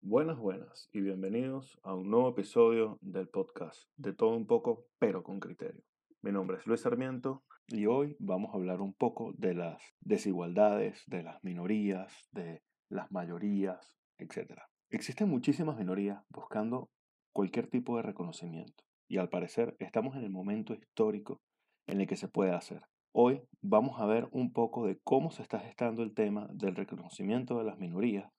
Buenas, 0.00 0.38
buenas 0.38 0.88
y 0.92 1.00
bienvenidos 1.02 1.78
a 1.82 1.94
un 1.94 2.10
nuevo 2.10 2.30
episodio 2.30 2.98
del 3.02 3.28
podcast 3.28 3.90
de 3.96 4.14
todo 4.14 4.34
un 4.34 4.46
poco, 4.46 4.86
pero 4.98 5.22
con 5.22 5.38
criterio. 5.38 5.82
Mi 6.22 6.32
nombre 6.32 6.56
es 6.56 6.66
Luis 6.66 6.80
Sarmiento 6.80 7.44
y 7.66 7.84
hoy 7.84 8.16
vamos 8.18 8.54
a 8.54 8.56
hablar 8.56 8.80
un 8.80 8.94
poco 8.94 9.34
de 9.36 9.52
las 9.52 9.82
desigualdades, 10.00 11.02
de 11.06 11.24
las 11.24 11.44
minorías, 11.44 12.28
de 12.32 12.62
las 12.88 13.12
mayorías, 13.12 13.92
etc. 14.16 14.62
Existen 14.88 15.28
muchísimas 15.28 15.76
minorías 15.76 16.24
buscando 16.30 16.90
cualquier 17.34 17.66
tipo 17.66 17.98
de 17.98 18.02
reconocimiento 18.02 18.84
y 19.08 19.18
al 19.18 19.28
parecer 19.28 19.76
estamos 19.78 20.16
en 20.16 20.24
el 20.24 20.30
momento 20.30 20.72
histórico 20.72 21.42
en 21.86 22.00
el 22.00 22.06
que 22.06 22.16
se 22.16 22.28
puede 22.28 22.52
hacer. 22.52 22.82
Hoy 23.12 23.42
vamos 23.62 24.00
a 24.00 24.06
ver 24.06 24.28
un 24.32 24.52
poco 24.52 24.86
de 24.86 24.98
cómo 25.02 25.30
se 25.30 25.42
está 25.42 25.58
gestando 25.60 26.02
el 26.02 26.14
tema 26.14 26.46
del 26.52 26.76
reconocimiento 26.76 27.58
de 27.58 27.64
las 27.64 27.78
minorías 27.78 28.30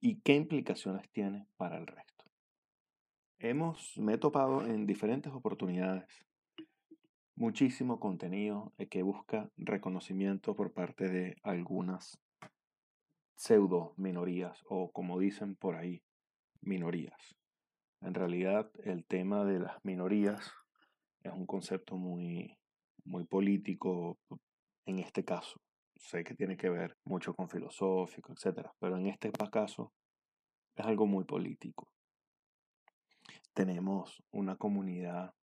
y 0.00 0.20
qué 0.20 0.34
implicaciones 0.34 1.10
tiene 1.10 1.46
para 1.56 1.76
el 1.76 1.86
resto. 1.86 2.24
Hemos, 3.38 3.96
me 3.98 4.14
he 4.14 4.18
topado 4.18 4.66
en 4.66 4.86
diferentes 4.86 5.32
oportunidades 5.32 6.06
muchísimo 7.34 8.00
contenido 8.00 8.72
que 8.90 9.02
busca 9.02 9.50
reconocimiento 9.58 10.56
por 10.56 10.72
parte 10.72 11.08
de 11.08 11.36
algunas 11.42 12.18
pseudo 13.36 13.92
minorías 13.98 14.64
o 14.68 14.90
como 14.92 15.18
dicen 15.18 15.56
por 15.56 15.76
ahí, 15.76 16.02
minorías. 16.62 17.36
En 18.00 18.14
realidad 18.14 18.70
el 18.82 19.04
tema 19.04 19.44
de 19.44 19.58
las 19.58 19.84
minorías 19.84 20.50
es 21.20 21.32
un 21.32 21.44
concepto 21.44 21.98
muy, 21.98 22.56
muy 23.06 23.24
político 23.24 24.18
en 24.84 24.98
este 24.98 25.24
caso. 25.24 25.60
Sé 25.96 26.24
que 26.24 26.34
tiene 26.34 26.56
que 26.56 26.68
ver 26.68 26.96
mucho 27.04 27.34
con 27.34 27.48
filosófico, 27.48 28.32
etc. 28.32 28.68
Pero 28.78 28.96
en 28.98 29.06
este 29.06 29.30
caso 29.30 29.92
es 30.74 30.84
algo 30.84 31.06
muy 31.06 31.24
político. 31.24 31.88
Tenemos 33.54 34.22
una 34.30 34.56
comunidad 34.56 35.34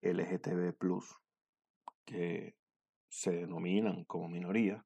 LGTB 0.00 0.74
que 2.06 2.56
se 3.08 3.32
denominan 3.32 4.04
como 4.04 4.28
minoría. 4.28 4.84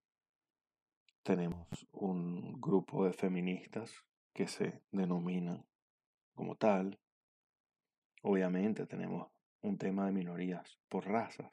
Tenemos 1.22 1.68
un 1.92 2.60
grupo 2.60 3.04
de 3.06 3.12
feministas 3.12 4.04
que 4.32 4.48
se 4.48 4.82
denominan 4.90 5.64
como 6.34 6.56
tal. 6.56 6.98
Obviamente 8.22 8.86
tenemos 8.86 9.30
un 9.60 9.78
tema 9.78 10.06
de 10.06 10.12
minorías 10.12 10.78
por 10.88 11.06
razas, 11.06 11.50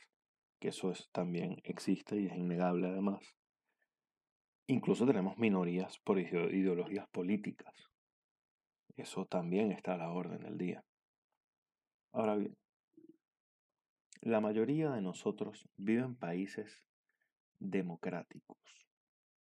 que 0.61 0.69
eso 0.69 0.91
es, 0.91 1.09
también 1.11 1.59
existe 1.63 2.21
y 2.21 2.27
es 2.27 2.35
innegable 2.37 2.87
además. 2.87 3.35
Incluso 4.67 5.07
tenemos 5.07 5.37
minorías 5.37 5.97
por 5.99 6.19
ideologías 6.19 7.09
políticas. 7.09 7.73
Eso 8.95 9.25
también 9.25 9.71
está 9.71 9.95
a 9.95 9.97
la 9.97 10.11
orden 10.11 10.43
del 10.43 10.59
día. 10.59 10.85
Ahora 12.13 12.35
bien, 12.35 12.55
la 14.21 14.39
mayoría 14.39 14.91
de 14.91 15.01
nosotros 15.01 15.67
vive 15.77 16.03
en 16.03 16.15
países 16.15 16.85
democráticos. 17.59 18.59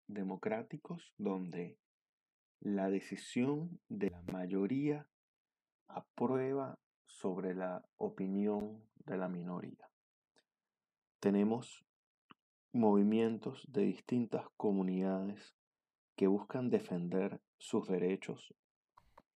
Democráticos 0.06 1.12
donde 1.18 1.78
la 2.60 2.90
decisión 2.90 3.80
de 3.88 4.10
la 4.10 4.22
mayoría 4.32 5.08
aprueba 5.88 6.78
sobre 7.06 7.54
la 7.54 7.84
opinión 7.96 8.84
de 9.04 9.16
la 9.16 9.28
minoría. 9.28 9.88
Tenemos 11.20 11.84
movimientos 12.72 13.64
de 13.68 13.82
distintas 13.82 14.44
comunidades 14.56 15.56
que 16.16 16.28
buscan 16.28 16.70
defender 16.70 17.40
sus 17.58 17.88
derechos 17.88 18.54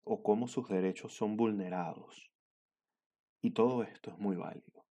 o 0.05 0.23
cómo 0.23 0.47
sus 0.47 0.69
derechos 0.69 1.15
son 1.15 1.37
vulnerados. 1.37 2.31
Y 3.41 3.51
todo 3.51 3.83
esto 3.83 4.11
es 4.11 4.19
muy 4.19 4.37
válido. 4.37 4.85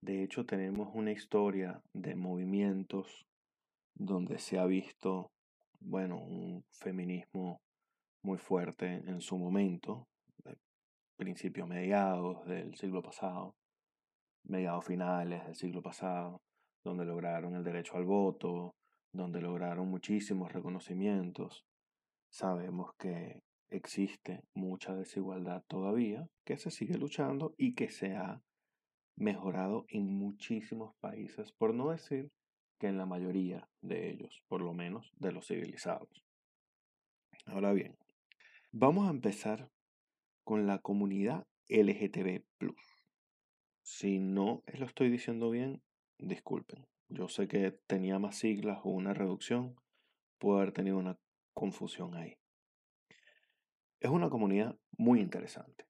De 0.00 0.24
hecho, 0.24 0.44
tenemos 0.44 0.88
una 0.94 1.12
historia 1.12 1.80
de 1.92 2.16
movimientos 2.16 3.24
donde 3.94 4.40
se 4.40 4.58
ha 4.58 4.66
visto, 4.66 5.30
bueno, 5.78 6.18
un 6.18 6.64
feminismo 6.70 7.60
muy 8.22 8.38
fuerte 8.38 8.86
en 8.86 9.20
su 9.20 9.38
momento, 9.38 10.08
principios 11.16 11.68
mediados 11.68 12.44
del 12.46 12.74
siglo 12.74 13.02
pasado, 13.02 13.54
mediados 14.44 14.84
finales 14.84 15.44
del 15.44 15.54
siglo 15.54 15.82
pasado, 15.82 16.40
donde 16.84 17.04
lograron 17.04 17.54
el 17.54 17.64
derecho 17.64 17.96
al 17.96 18.04
voto, 18.04 18.74
donde 19.12 19.40
lograron 19.40 19.88
muchísimos 19.88 20.52
reconocimientos. 20.52 21.64
Sabemos 22.30 22.94
que 22.98 23.42
existe 23.68 24.42
mucha 24.54 24.94
desigualdad 24.94 25.62
todavía, 25.68 26.26
que 26.44 26.58
se 26.58 26.70
sigue 26.70 26.96
luchando 26.98 27.54
y 27.56 27.74
que 27.74 27.90
se 27.90 28.16
ha 28.16 28.42
mejorado 29.16 29.84
en 29.88 30.06
muchísimos 30.06 30.94
países, 31.00 31.52
por 31.52 31.74
no 31.74 31.90
decir 31.90 32.30
que 32.78 32.88
en 32.88 32.98
la 32.98 33.06
mayoría 33.06 33.68
de 33.80 34.10
ellos, 34.10 34.42
por 34.48 34.62
lo 34.62 34.72
menos 34.72 35.12
de 35.16 35.32
los 35.32 35.46
civilizados. 35.46 36.24
Ahora 37.46 37.72
bien, 37.72 37.96
vamos 38.72 39.06
a 39.06 39.10
empezar 39.10 39.70
con 40.44 40.66
la 40.66 40.78
comunidad 40.78 41.46
LGTB. 41.68 42.42
Si 43.82 44.18
no 44.20 44.62
lo 44.78 44.86
estoy 44.86 45.10
diciendo 45.10 45.50
bien, 45.50 45.82
disculpen. 46.18 46.86
Yo 47.08 47.28
sé 47.28 47.48
que 47.48 47.72
tenía 47.86 48.18
más 48.18 48.36
siglas 48.36 48.78
o 48.84 48.90
una 48.90 49.12
reducción, 49.12 49.76
puedo 50.38 50.58
haber 50.58 50.72
tenido 50.72 50.98
una 50.98 51.18
confusión 51.52 52.14
ahí. 52.14 52.38
Es 54.00 54.10
una 54.10 54.30
comunidad 54.30 54.78
muy 54.96 55.20
interesante. 55.20 55.86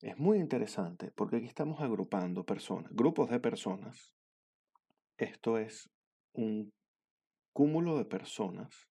Es 0.00 0.18
muy 0.18 0.38
interesante 0.38 1.10
porque 1.12 1.36
aquí 1.36 1.46
estamos 1.46 1.80
agrupando 1.80 2.44
personas, 2.44 2.92
grupos 2.92 3.30
de 3.30 3.40
personas. 3.40 4.14
Esto 5.16 5.58
es 5.58 5.90
un 6.32 6.72
cúmulo 7.52 7.96
de 7.98 8.04
personas 8.04 8.88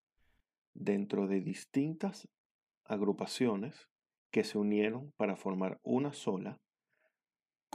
dentro 0.74 1.28
de 1.28 1.42
distintas 1.42 2.28
agrupaciones 2.84 3.90
que 4.32 4.44
se 4.44 4.58
unieron 4.58 5.14
para 5.18 5.36
formar 5.36 5.80
una 5.84 6.14
sola 6.14 6.60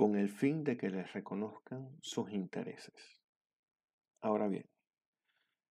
con 0.01 0.17
el 0.17 0.31
fin 0.31 0.65
de 0.65 0.79
que 0.79 0.89
les 0.89 1.13
reconozcan 1.13 1.99
sus 2.01 2.33
intereses. 2.33 3.21
Ahora 4.23 4.49
bien, 4.49 4.65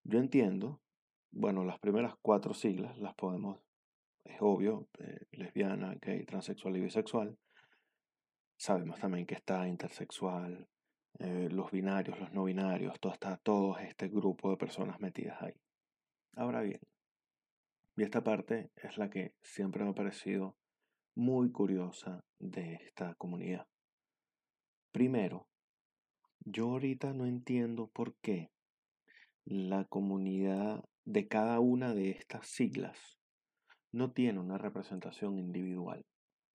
yo 0.04 0.20
entiendo, 0.20 0.84
bueno, 1.32 1.66
las 1.66 1.80
primeras 1.80 2.14
cuatro 2.22 2.54
siglas 2.54 2.96
las 3.00 3.16
podemos, 3.16 3.58
es 4.24 4.38
obvio, 4.40 4.88
eh, 5.00 5.26
lesbiana, 5.32 5.96
gay, 6.00 6.28
transexual 6.28 6.78
y 6.78 6.82
bisexual, 6.82 7.40
Sabemos 8.56 9.00
también 9.00 9.26
que 9.26 9.34
está 9.34 9.68
intersexual, 9.68 10.68
eh, 11.18 11.48
los 11.50 11.72
binarios, 11.72 12.20
los 12.20 12.32
no 12.32 12.44
binarios, 12.44 13.00
todo, 13.00 13.14
está 13.14 13.36
todo 13.38 13.80
este 13.80 14.10
grupo 14.10 14.52
de 14.52 14.58
personas 14.58 15.00
metidas 15.00 15.42
ahí. 15.42 15.56
Ahora 16.36 16.62
bien, 16.62 16.82
y 17.98 18.04
esta 18.04 18.24
parte 18.24 18.70
es 18.76 18.96
la 19.00 19.10
que 19.10 19.34
siempre 19.42 19.84
me 19.84 19.90
ha 19.90 19.96
parecido 19.96 20.56
muy 21.16 21.52
curiosa 21.52 22.24
de 22.38 22.76
esta 22.76 23.16
comunidad. 23.16 23.66
Primero, 24.92 25.48
yo 26.40 26.72
ahorita 26.72 27.14
no 27.14 27.28
entiendo 27.28 27.88
por 27.88 28.16
qué 28.16 28.50
la 29.46 29.86
comunidad 29.86 30.84
de 31.06 31.28
cada 31.28 31.60
una 31.60 31.94
de 31.94 32.10
estas 32.10 32.48
siglas 32.48 33.20
no 33.92 34.12
tiene 34.14 34.40
una 34.40 34.58
representación 34.58 35.38
individual. 35.38 36.08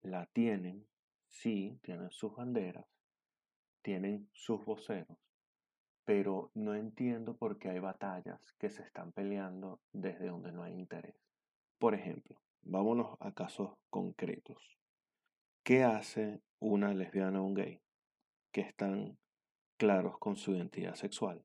La 0.03 0.27
tienen 0.27 0.85
sí, 1.29 1.79
tienen 1.83 2.11
sus 2.11 2.35
banderas, 2.35 2.87
tienen 3.83 4.29
sus 4.33 4.65
voceros, 4.65 5.19
pero 6.05 6.51
no 6.55 6.75
entiendo 6.75 7.37
por 7.37 7.61
qué 7.61 7.71
hay 7.71 7.79
batallas 7.79 8.53
que 8.59 8.69
se 8.69 8.83
están 8.83 9.13
peleando 9.13 9.81
desde 9.93 10.27
donde 10.27 10.51
no 10.51 10.65
hay 10.65 10.75
interés. 10.75 11.15
Por 11.79 11.95
ejemplo, 11.95 12.43
vámonos 12.63 13.17
a 13.21 13.33
casos 13.33 13.77
concretos. 13.91 14.77
¿Qué 15.63 15.85
hace 15.85 16.43
una 16.59 16.93
lesbiana 16.93 17.41
o 17.41 17.45
un 17.45 17.55
gay 17.55 17.84
que 18.55 18.61
están 18.61 19.19
claros 19.77 20.17
con 20.19 20.37
su 20.37 20.53
identidad 20.53 20.95
sexual? 20.95 21.45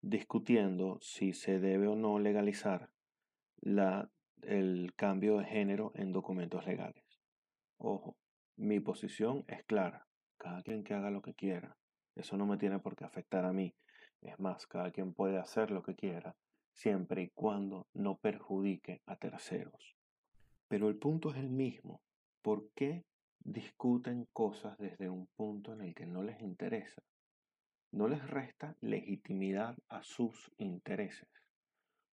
Discutiendo 0.00 0.98
si 1.02 1.34
se 1.34 1.60
debe 1.60 1.86
o 1.86 1.94
no 1.94 2.18
legalizar 2.18 2.88
la, 3.60 4.10
el 4.40 4.94
cambio 4.96 5.36
de 5.36 5.44
género 5.44 5.92
en 5.94 6.12
documentos 6.12 6.66
legales. 6.66 7.04
Ojo, 7.76 8.16
mi 8.56 8.80
posición 8.80 9.44
es 9.48 9.62
clara. 9.64 10.08
Cada 10.38 10.62
quien 10.62 10.82
que 10.82 10.94
haga 10.94 11.10
lo 11.10 11.20
que 11.20 11.34
quiera. 11.34 11.76
Eso 12.16 12.38
no 12.38 12.46
me 12.46 12.56
tiene 12.56 12.78
por 12.78 12.96
qué 12.96 13.04
afectar 13.04 13.44
a 13.44 13.52
mí. 13.52 13.74
Es 14.22 14.40
más, 14.40 14.66
cada 14.66 14.90
quien 14.90 15.12
puede 15.12 15.38
hacer 15.38 15.70
lo 15.70 15.82
que 15.82 15.94
quiera, 15.94 16.34
siempre 16.72 17.22
y 17.22 17.30
cuando 17.34 17.86
no 17.92 18.16
perjudique 18.16 19.02
a 19.04 19.16
terceros. 19.16 19.94
Pero 20.68 20.88
el 20.88 20.96
punto 20.96 21.32
es 21.32 21.36
el 21.36 21.50
mismo. 21.50 22.00
¿Por 22.40 22.70
qué 22.74 23.04
discuten 23.40 24.26
cosas 24.32 24.78
desde 24.78 25.08
un 25.08 25.26
punto 25.36 25.72
en 25.72 25.82
el 25.82 25.94
que 25.94 26.06
no 26.06 26.22
les 26.22 26.40
interesa? 26.40 27.02
no 27.92 28.06
les 28.06 28.24
resta 28.28 28.76
legitimidad 28.80 29.76
a 29.88 30.02
sus 30.02 30.52
intereses. 30.58 31.28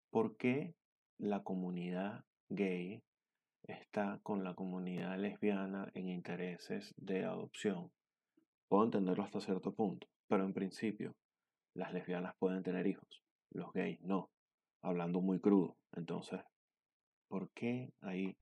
¿Por 0.09 0.35
qué 0.37 0.73
la 1.19 1.43
comunidad 1.43 2.23
gay 2.49 3.03
está 3.63 4.19
con 4.23 4.43
la 4.43 4.55
comunidad 4.55 5.17
lesbiana 5.19 5.91
en 5.93 6.09
intereses 6.09 6.93
de 6.97 7.25
adopción? 7.25 7.91
Puedo 8.67 8.85
entenderlo 8.85 9.23
hasta 9.23 9.39
cierto 9.39 9.73
punto, 9.73 10.07
pero 10.27 10.45
en 10.45 10.53
principio 10.53 11.15
las 11.75 11.93
lesbianas 11.93 12.35
pueden 12.39 12.63
tener 12.63 12.87
hijos, 12.87 13.21
los 13.51 13.71
gays 13.73 14.01
no, 14.01 14.31
hablando 14.81 15.21
muy 15.21 15.39
crudo. 15.39 15.77
Entonces, 15.95 16.41
¿por 17.27 17.51
qué 17.51 17.91
hay 18.01 18.35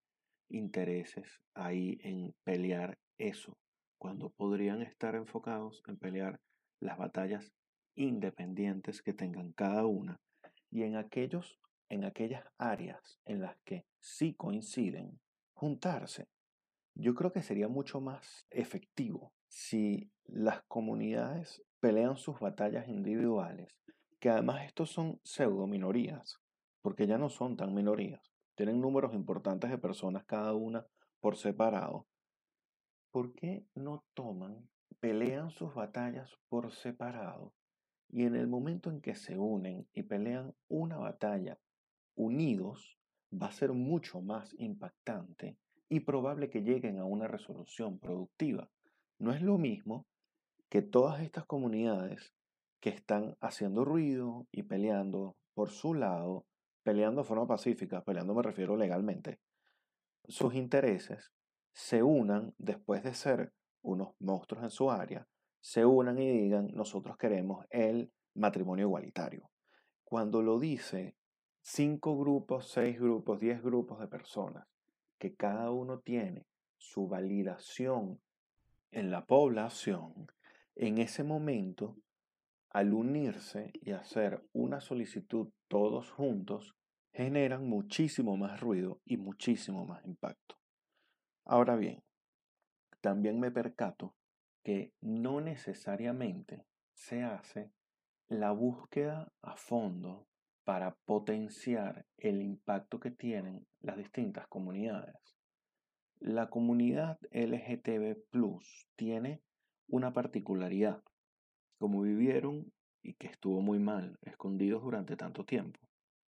intereses 0.49 1.41
ahí 1.53 1.97
en 2.01 2.33
pelear 2.43 2.97
eso 3.17 3.57
cuando 3.97 4.29
podrían 4.29 4.81
estar 4.81 5.15
enfocados 5.15 5.81
en 5.87 5.97
pelear 5.97 6.39
las 6.79 6.97
batallas 6.97 7.51
independientes 7.95 9.01
que 9.01 9.13
tengan 9.13 9.53
cada 9.53 9.85
una 9.85 10.19
y 10.69 10.83
en 10.83 10.97
aquellos 10.97 11.59
en 11.89 12.03
aquellas 12.03 12.43
áreas 12.57 13.19
en 13.25 13.41
las 13.41 13.55
que 13.63 13.85
sí 13.99 14.33
coinciden 14.33 15.19
juntarse. 15.53 16.27
Yo 16.95 17.13
creo 17.13 17.31
que 17.31 17.43
sería 17.43 17.67
mucho 17.67 18.01
más 18.01 18.45
efectivo 18.49 19.33
si 19.47 20.09
las 20.25 20.63
comunidades 20.67 21.63
pelean 21.79 22.17
sus 22.17 22.39
batallas 22.39 22.87
individuales, 22.87 23.69
que 24.19 24.29
además 24.29 24.65
estos 24.65 24.89
son 24.91 25.19
pseudo 25.23 25.67
minorías, 25.67 26.39
porque 26.81 27.05
ya 27.05 27.17
no 27.17 27.29
son 27.29 27.57
tan 27.57 27.73
minorías, 27.73 28.34
tienen 28.55 28.81
números 28.81 29.13
importantes 29.13 29.69
de 29.69 29.77
personas 29.77 30.25
cada 30.25 30.53
una 30.53 30.85
por 31.19 31.37
separado. 31.37 32.07
¿Por 33.11 33.33
qué 33.33 33.65
no 33.75 34.03
toman, 34.13 34.67
pelean 34.99 35.51
sus 35.51 35.73
batallas 35.73 36.31
por 36.49 36.71
separado 36.71 37.53
y 38.09 38.23
en 38.23 38.35
el 38.35 38.47
momento 38.47 38.89
en 38.89 39.01
que 39.01 39.15
se 39.15 39.37
unen 39.37 39.87
y 39.93 40.03
pelean 40.03 40.53
una 40.67 40.97
batalla 40.97 41.59
unidos, 42.15 42.97
va 43.31 43.47
a 43.47 43.51
ser 43.51 43.73
mucho 43.73 44.21
más 44.21 44.55
impactante 44.57 45.57
y 45.89 46.01
probable 46.01 46.49
que 46.49 46.61
lleguen 46.61 46.97
a 46.99 47.05
una 47.05 47.27
resolución 47.27 47.99
productiva. 47.99 48.69
No 49.19 49.31
es 49.31 49.41
lo 49.41 49.57
mismo 49.57 50.05
que 50.69 50.81
todas 50.81 51.21
estas 51.21 51.45
comunidades 51.45 52.33
que 52.79 52.89
están 52.89 53.35
haciendo 53.41 53.85
ruido 53.85 54.47
y 54.51 54.63
peleando 54.63 55.35
por 55.53 55.69
su 55.69 55.93
lado, 55.93 56.45
peleando 56.85 57.21
de 57.21 57.27
forma 57.27 57.47
pacífica, 57.47 58.03
peleando 58.03 58.35
me 58.35 58.43
refiero 58.43 58.77
legalmente, 58.77 59.39
sus 60.27 60.53
intereses, 60.53 61.33
se 61.73 62.03
unan 62.03 62.53
después 62.59 63.03
de 63.03 63.15
ser 63.15 63.53
unos 63.81 64.09
monstruos 64.19 64.63
en 64.63 64.69
su 64.69 64.91
área, 64.91 65.27
se 65.59 65.83
unan 65.83 66.19
y 66.19 66.29
digan, 66.29 66.67
nosotros 66.75 67.17
queremos 67.17 67.65
el 67.71 68.11
matrimonio 68.35 68.85
igualitario. 68.85 69.49
Cuando 70.03 70.43
lo 70.43 70.59
dice 70.59 71.15
cinco 71.63 72.19
grupos, 72.19 72.69
seis 72.69 72.99
grupos, 72.99 73.39
diez 73.39 73.63
grupos 73.63 73.99
de 73.99 74.07
personas, 74.07 74.67
que 75.17 75.33
cada 75.33 75.71
uno 75.71 76.01
tiene 76.01 76.45
su 76.77 77.07
validación 77.07 78.21
en 78.91 79.09
la 79.09 79.25
población, 79.25 80.27
en 80.75 80.99
ese 80.99 81.23
momento, 81.23 81.97
al 82.75 82.93
unirse 82.93 83.71
y 83.81 83.91
hacer 83.91 84.43
una 84.51 84.81
solicitud 84.81 85.47
todos 85.69 86.11
juntos, 86.11 86.75
generan 87.13 87.69
muchísimo 87.69 88.35
más 88.35 88.59
ruido 88.59 88.99
y 89.05 89.15
muchísimo 89.15 89.85
más 89.85 90.03
impacto. 90.03 90.57
Ahora 91.45 91.77
bien, 91.77 92.03
también 92.99 93.39
me 93.39 93.49
percato 93.49 94.13
que 94.61 94.91
no 94.99 95.39
necesariamente 95.39 96.65
se 96.93 97.23
hace 97.23 97.71
la 98.27 98.51
búsqueda 98.51 99.31
a 99.41 99.55
fondo 99.55 100.27
para 100.65 100.97
potenciar 101.05 102.05
el 102.17 102.41
impacto 102.41 102.99
que 102.99 103.11
tienen 103.11 103.65
las 103.79 103.95
distintas 103.95 104.47
comunidades. 104.49 105.37
La 106.19 106.49
comunidad 106.49 107.19
LGTB 107.31 108.17
tiene 108.97 109.41
una 109.87 110.11
particularidad, 110.11 111.01
como 111.77 112.01
vivieron 112.01 112.71
y 113.01 113.13
que 113.13 113.27
estuvo 113.27 113.61
muy 113.61 113.79
mal, 113.79 114.17
escondidos 114.21 114.81
durante 114.83 115.15
tanto 115.15 115.45
tiempo. 115.45 115.79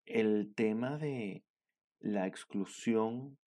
El 0.04 0.54
tema 0.54 0.98
de 0.98 1.44
la 2.00 2.26
exclusión 2.26 3.38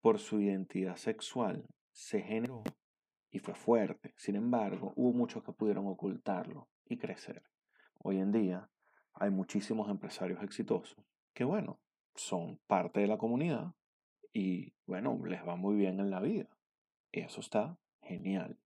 por 0.00 0.18
su 0.18 0.40
identidad 0.40 0.96
sexual 0.96 1.66
se 1.92 2.22
generó 2.22 2.64
y 3.30 3.38
fue 3.38 3.54
fuerte. 3.54 4.12
Sin 4.16 4.36
embargo, 4.36 4.92
hubo 4.96 5.12
muchos 5.12 5.42
que 5.42 5.52
pudieron 5.52 5.86
ocultarlo 5.86 6.68
y 6.86 6.98
crecer. 6.98 7.42
Hoy 7.98 8.18
en 8.18 8.32
día 8.32 8.70
hay 9.14 9.30
muchísimos 9.30 9.88
empresarios 9.90 10.42
exitosos 10.42 10.98
que, 11.34 11.44
bueno, 11.44 11.80
son 12.14 12.58
parte 12.66 13.00
de 13.00 13.06
la 13.06 13.18
comunidad 13.18 13.74
y, 14.32 14.74
bueno, 14.86 15.20
les 15.24 15.46
va 15.46 15.56
muy 15.56 15.76
bien 15.76 16.00
en 16.00 16.10
la 16.10 16.20
vida. 16.20 16.48
Y 17.10 17.20
eso 17.20 17.40
está 17.40 17.78
genial. 18.00 18.58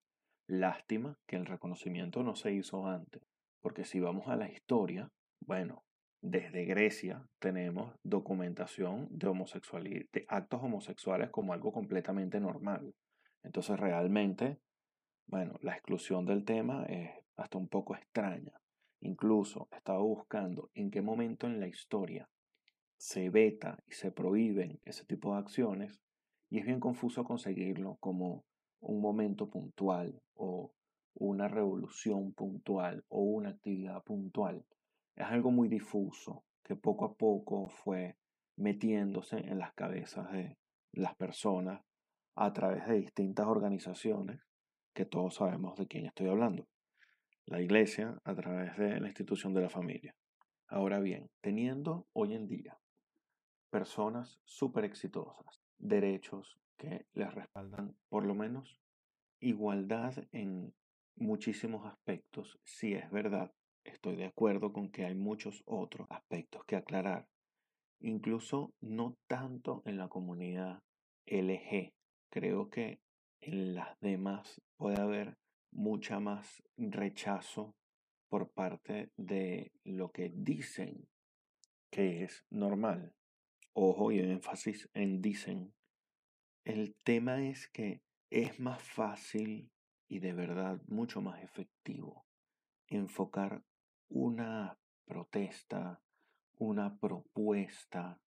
Lástima 0.47 1.19
que 1.27 1.35
el 1.35 1.45
reconocimiento 1.45 2.23
no 2.23 2.35
se 2.35 2.53
hizo 2.53 2.87
antes, 2.87 3.21
porque 3.61 3.83
si 3.83 3.99
vamos 3.99 4.29
a 4.29 4.37
la 4.37 4.49
historia, 4.49 5.11
bueno, 5.41 5.83
desde 6.21 6.63
Grecia 6.63 7.27
tenemos 7.39 7.93
documentación 8.03 9.07
de, 9.11 9.27
homosexualidad, 9.27 10.05
de 10.13 10.25
actos 10.29 10.63
homosexuales 10.63 11.29
como 11.31 11.51
algo 11.51 11.73
completamente 11.73 12.39
normal. 12.39 12.95
Entonces 13.43 13.77
realmente, 13.77 14.59
bueno, 15.27 15.55
la 15.61 15.73
exclusión 15.73 16.25
del 16.25 16.45
tema 16.45 16.85
es 16.85 17.11
hasta 17.35 17.57
un 17.57 17.67
poco 17.67 17.95
extraña. 17.95 18.53
Incluso 19.01 19.67
estaba 19.71 19.99
buscando 19.99 20.71
en 20.73 20.89
qué 20.89 21.01
momento 21.01 21.45
en 21.45 21.59
la 21.59 21.67
historia 21.67 22.29
se 22.95 23.29
veta 23.29 23.77
y 23.85 23.91
se 23.91 24.11
prohíben 24.11 24.79
ese 24.85 25.05
tipo 25.05 25.33
de 25.33 25.39
acciones 25.39 26.01
y 26.49 26.59
es 26.59 26.65
bien 26.65 26.79
confuso 26.79 27.23
conseguirlo 27.23 27.97
como 27.99 28.43
un 28.81 29.01
momento 29.01 29.49
puntual 29.49 30.21
o 30.35 30.71
una 31.15 31.47
revolución 31.47 32.33
puntual 32.33 33.03
o 33.09 33.21
una 33.21 33.49
actividad 33.49 34.03
puntual. 34.03 34.65
Es 35.15 35.25
algo 35.25 35.51
muy 35.51 35.67
difuso 35.67 36.43
que 36.63 36.75
poco 36.75 37.05
a 37.05 37.13
poco 37.15 37.69
fue 37.69 38.17
metiéndose 38.55 39.37
en 39.37 39.59
las 39.59 39.73
cabezas 39.73 40.31
de 40.31 40.57
las 40.91 41.15
personas 41.15 41.81
a 42.35 42.53
través 42.53 42.87
de 42.87 42.99
distintas 42.99 43.47
organizaciones 43.47 44.41
que 44.93 45.05
todos 45.05 45.35
sabemos 45.35 45.75
de 45.77 45.87
quién 45.87 46.05
estoy 46.05 46.27
hablando 46.27 46.67
la 47.47 47.61
iglesia 47.61 48.19
a 48.25 48.35
través 48.35 48.75
de 48.77 48.99
la 48.99 49.07
institución 49.07 49.53
de 49.53 49.61
la 49.61 49.69
familia. 49.69 50.13
Ahora 50.67 50.99
bien, 50.99 51.29
teniendo 51.39 52.05
hoy 52.11 52.33
en 52.33 52.45
día 52.45 52.77
personas 53.69 54.41
súper 54.43 54.83
exitosas, 54.83 55.61
derechos 55.77 56.59
que 56.77 57.05
les 57.13 57.33
respaldan 57.33 57.95
por 58.09 58.25
lo 58.25 58.35
menos 58.35 58.79
igualdad 59.39 60.13
en 60.31 60.73
muchísimos 61.15 61.85
aspectos, 61.85 62.59
si 62.63 62.93
es 62.93 63.09
verdad, 63.11 63.51
estoy 63.83 64.15
de 64.15 64.25
acuerdo 64.25 64.73
con 64.73 64.89
que 64.89 65.05
hay 65.05 65.15
muchos 65.15 65.63
otros 65.65 66.07
aspectos 66.09 66.63
que 66.65 66.75
aclarar, 66.75 67.27
incluso 67.99 68.73
no 68.81 69.17
tanto 69.27 69.81
en 69.85 69.97
la 69.97 70.07
comunidad 70.07 70.81
LG, 71.25 71.93
creo 72.29 72.69
que 72.69 72.99
en 73.41 73.75
las 73.75 73.99
demás 73.99 74.61
puede 74.77 74.99
haber 75.01 75.37
mucha 75.71 76.19
más 76.19 76.63
rechazo 76.77 77.75
por 78.29 78.49
parte 78.51 79.11
de 79.17 79.71
lo 79.83 80.11
que 80.11 80.29
dicen 80.29 81.07
que 81.91 82.23
es 82.23 82.45
normal. 82.49 83.13
Ojo 83.73 84.11
y 84.11 84.19
énfasis 84.19 84.89
en 84.93 85.21
dicen. 85.21 85.76
El 86.67 86.95
tema 87.05 87.41
es 87.45 87.69
que 87.69 88.01
es 88.29 88.59
más 88.59 88.83
fácil 88.83 89.71
y 90.09 90.19
de 90.19 90.33
verdad 90.33 90.81
mucho 90.87 91.21
más 91.21 91.41
efectivo 91.41 92.25
enfocar 92.87 93.63
una 94.09 94.77
protesta, 95.05 96.01
una 96.57 96.99
propuesta, 96.99 98.19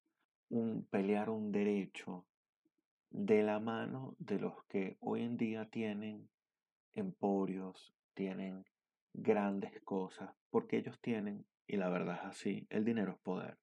un 0.48 0.86
pelear 0.86 1.28
un 1.28 1.52
derecho 1.52 2.24
de 3.10 3.42
la 3.42 3.60
mano 3.60 4.16
de 4.18 4.40
los 4.40 4.64
que 4.70 4.96
hoy 5.00 5.20
en 5.20 5.36
día 5.36 5.68
tienen 5.68 6.30
emporios, 6.94 7.94
tienen 8.14 8.64
grandes 9.12 9.82
cosas, 9.82 10.30
porque 10.48 10.78
ellos 10.78 10.98
tienen, 11.02 11.44
y 11.66 11.76
la 11.76 11.90
verdad 11.90 12.16
es 12.20 12.24
así, 12.24 12.66
el 12.70 12.86
dinero 12.86 13.12
es 13.12 13.18
poder. 13.18 13.58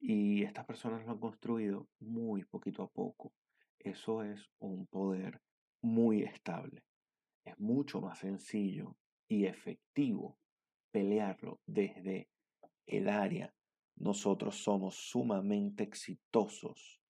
Y 0.00 0.42
estas 0.42 0.66
personas 0.66 1.06
lo 1.06 1.12
han 1.12 1.20
construido 1.20 1.86
muy 2.00 2.44
poquito 2.44 2.82
a 2.82 2.90
poco. 2.90 3.32
Eso 3.84 4.22
es 4.22 4.50
un 4.58 4.86
poder 4.86 5.40
muy 5.82 6.22
estable. 6.22 6.82
Es 7.44 7.58
mucho 7.60 8.00
más 8.00 8.18
sencillo 8.18 8.96
y 9.28 9.44
efectivo 9.44 10.38
pelearlo 10.90 11.60
desde 11.66 12.28
el 12.86 13.08
área. 13.08 13.54
Nosotros 13.96 14.56
somos 14.56 14.94
sumamente 14.94 15.84
exitosos. 15.84 17.00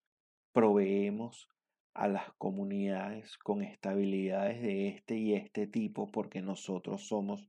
Proveemos 0.52 1.48
a 1.94 2.08
las 2.08 2.32
comunidades 2.34 3.38
con 3.38 3.62
estabilidades 3.62 4.60
de 4.60 4.88
este 4.88 5.16
y 5.16 5.34
este 5.34 5.68
tipo 5.68 6.10
porque 6.10 6.42
nosotros 6.42 7.06
somos 7.06 7.48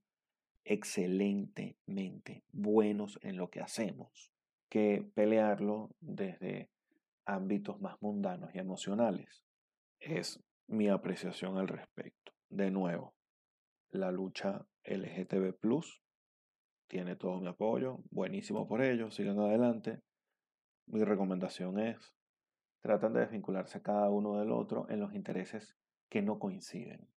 excelentemente 0.64 2.44
buenos 2.52 3.20
en 3.22 3.38
lo 3.38 3.50
que 3.50 3.62
hacemos 3.62 4.32
que 4.70 5.10
pelearlo 5.14 5.90
desde 6.02 6.70
ámbitos 7.26 7.80
más 7.82 8.02
mundanos 8.02 8.54
y 8.54 8.60
emocionales. 8.60 9.44
Es 10.00 10.44
mi 10.68 10.90
apreciación 10.90 11.58
al 11.58 11.68
respecto. 11.68 12.34
De 12.50 12.72
nuevo, 12.72 13.16
la 13.90 14.12
lucha 14.12 14.66
LGTB 14.84 15.56
tiene 16.88 17.16
todo 17.16 17.40
mi 17.40 17.48
apoyo, 17.48 18.00
buenísimo 18.12 18.68
por 18.68 18.82
ello, 18.82 19.10
sigan 19.10 19.40
adelante. 19.40 20.02
Mi 20.88 21.04
recomendación 21.04 21.80
es, 21.80 22.14
tratan 22.82 23.14
de 23.14 23.22
desvincularse 23.22 23.82
cada 23.82 24.10
uno 24.10 24.40
del 24.40 24.52
otro 24.52 24.88
en 24.90 25.00
los 25.00 25.14
intereses 25.16 25.76
que 26.10 26.22
no 26.22 26.38
coinciden, 26.38 27.10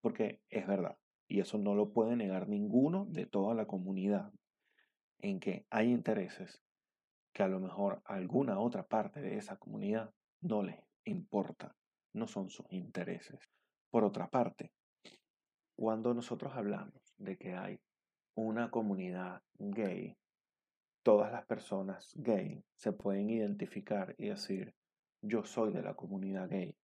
porque 0.00 0.40
es 0.48 0.66
verdad, 0.66 0.96
y 1.26 1.40
eso 1.40 1.58
no 1.58 1.74
lo 1.74 1.92
puede 1.92 2.14
negar 2.14 2.48
ninguno 2.48 3.06
de 3.06 3.26
toda 3.26 3.54
la 3.54 3.66
comunidad, 3.66 4.32
en 5.18 5.40
que 5.40 5.66
hay 5.70 5.90
intereses 5.90 6.62
que 7.36 7.42
a 7.42 7.48
lo 7.48 7.60
mejor 7.60 8.00
alguna 8.06 8.58
otra 8.58 8.86
parte 8.86 9.20
de 9.20 9.36
esa 9.36 9.58
comunidad 9.58 10.10
no 10.40 10.62
les 10.62 10.80
importa, 11.04 11.76
no 12.14 12.26
son 12.26 12.48
sus 12.48 12.64
intereses. 12.70 13.52
Por 13.90 14.04
otra 14.04 14.30
parte, 14.30 14.72
cuando 15.74 16.14
nosotros 16.14 16.54
hablamos 16.54 17.14
de 17.18 17.36
que 17.36 17.54
hay 17.54 17.78
una 18.36 18.70
comunidad 18.70 19.42
gay, 19.58 20.16
todas 21.02 21.30
las 21.30 21.44
personas 21.44 22.10
gay 22.14 22.64
se 22.74 22.92
pueden 22.92 23.28
identificar 23.28 24.14
y 24.16 24.28
decir, 24.28 24.74
yo 25.20 25.44
soy 25.44 25.74
de 25.74 25.82
la 25.82 25.92
comunidad 25.92 26.48
gay, 26.48 26.74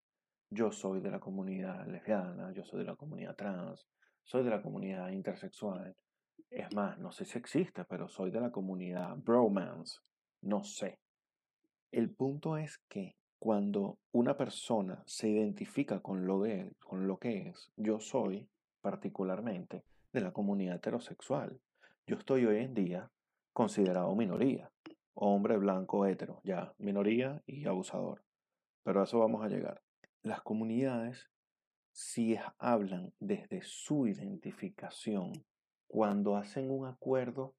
yo 0.51 0.71
soy 0.71 1.01
de 1.01 1.13
la 1.13 1.19
comunidad 1.19 1.87
lesbiana, 1.87 2.53
yo 2.53 2.63
soy 2.63 2.81
de 2.81 2.91
la 2.91 2.97
comunidad 2.97 3.37
trans, 3.37 3.89
soy 4.23 4.45
de 4.45 4.51
la 4.51 4.61
comunidad 4.61 5.09
intersexual. 5.13 5.97
Es 6.51 6.75
más, 6.75 6.99
no 6.99 7.11
sé 7.11 7.25
si 7.25 7.39
existe, 7.39 7.87
pero 7.87 8.07
soy 8.07 8.31
de 8.31 8.41
la 8.43 8.51
comunidad 8.53 9.17
bromance. 9.17 10.03
No 10.43 10.65
sé. 10.65 10.99
El 11.91 12.11
punto 12.11 12.57
es 12.57 12.79
que 12.89 13.17
cuando 13.39 13.99
una 14.13 14.37
persona 14.37 15.03
se 15.07 15.29
identifica 15.29 16.01
con 16.01 16.27
lo, 16.27 16.41
de, 16.41 16.73
con 16.81 17.07
lo 17.07 17.19
que 17.19 17.49
es, 17.49 17.73
yo 17.77 17.99
soy 17.99 18.49
particularmente 18.81 19.85
de 20.13 20.21
la 20.21 20.33
comunidad 20.33 20.77
heterosexual. 20.77 21.61
Yo 22.07 22.17
estoy 22.17 22.45
hoy 22.45 22.59
en 22.59 22.75
día 22.75 23.11
considerado 23.53 24.15
minoría, 24.15 24.71
hombre 25.15 25.57
blanco 25.57 26.07
hetero, 26.07 26.41
ya 26.45 26.75
minoría 26.79 27.43
y 27.47 27.67
abusador. 27.67 28.23
Pero 28.83 29.01
a 29.01 29.05
eso 29.05 29.19
vamos 29.19 29.45
a 29.45 29.49
llegar. 29.49 29.83
Las 30.23 30.43
comunidades 30.43 31.33
si 31.93 32.37
hablan 32.59 33.13
desde 33.21 33.63
su 33.63 34.07
identificación, 34.07 35.33
cuando 35.87 36.37
hacen 36.37 36.71
un 36.71 36.87
acuerdo, 36.87 37.55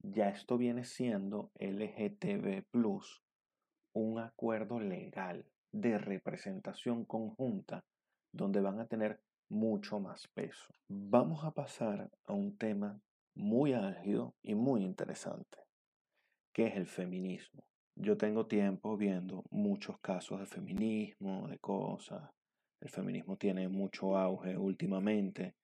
ya 0.00 0.28
esto 0.28 0.58
viene 0.58 0.84
siendo 0.84 1.50
LGTB, 1.58 2.64
un 3.92 4.18
acuerdo 4.18 4.80
legal 4.80 5.44
de 5.72 5.98
representación 5.98 7.04
conjunta 7.04 7.84
donde 8.32 8.60
van 8.60 8.80
a 8.80 8.86
tener 8.86 9.20
mucho 9.48 9.98
más 9.98 10.28
peso. 10.28 10.72
Vamos 10.88 11.44
a 11.44 11.52
pasar 11.52 12.10
a 12.24 12.32
un 12.32 12.56
tema 12.56 13.00
muy 13.34 13.72
álgido 13.72 14.34
y 14.42 14.54
muy 14.54 14.84
interesante, 14.84 15.58
que 16.52 16.66
es 16.66 16.76
el 16.76 16.86
feminismo. 16.86 17.64
Yo 17.96 18.16
tengo 18.16 18.46
tiempo 18.46 18.96
viendo 18.96 19.44
muchos 19.50 19.98
casos 20.00 20.40
de 20.40 20.46
feminismo, 20.46 21.48
de 21.48 21.58
cosas. 21.58 22.30
El 22.80 22.90
feminismo 22.90 23.36
tiene 23.36 23.68
mucho 23.68 24.16
auge 24.16 24.56
últimamente. 24.56 25.56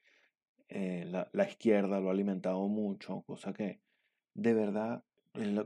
Eh, 0.69 1.05
la, 1.07 1.29
la, 1.33 1.49
izquierda 1.49 2.01
lo 2.01 2.09
ha 2.09 2.13
alimentado 2.13 2.67
mucho, 2.67 3.23
cosa 3.23 3.53
que 3.53 3.84
de 4.35 4.55
verdad 4.55 5.05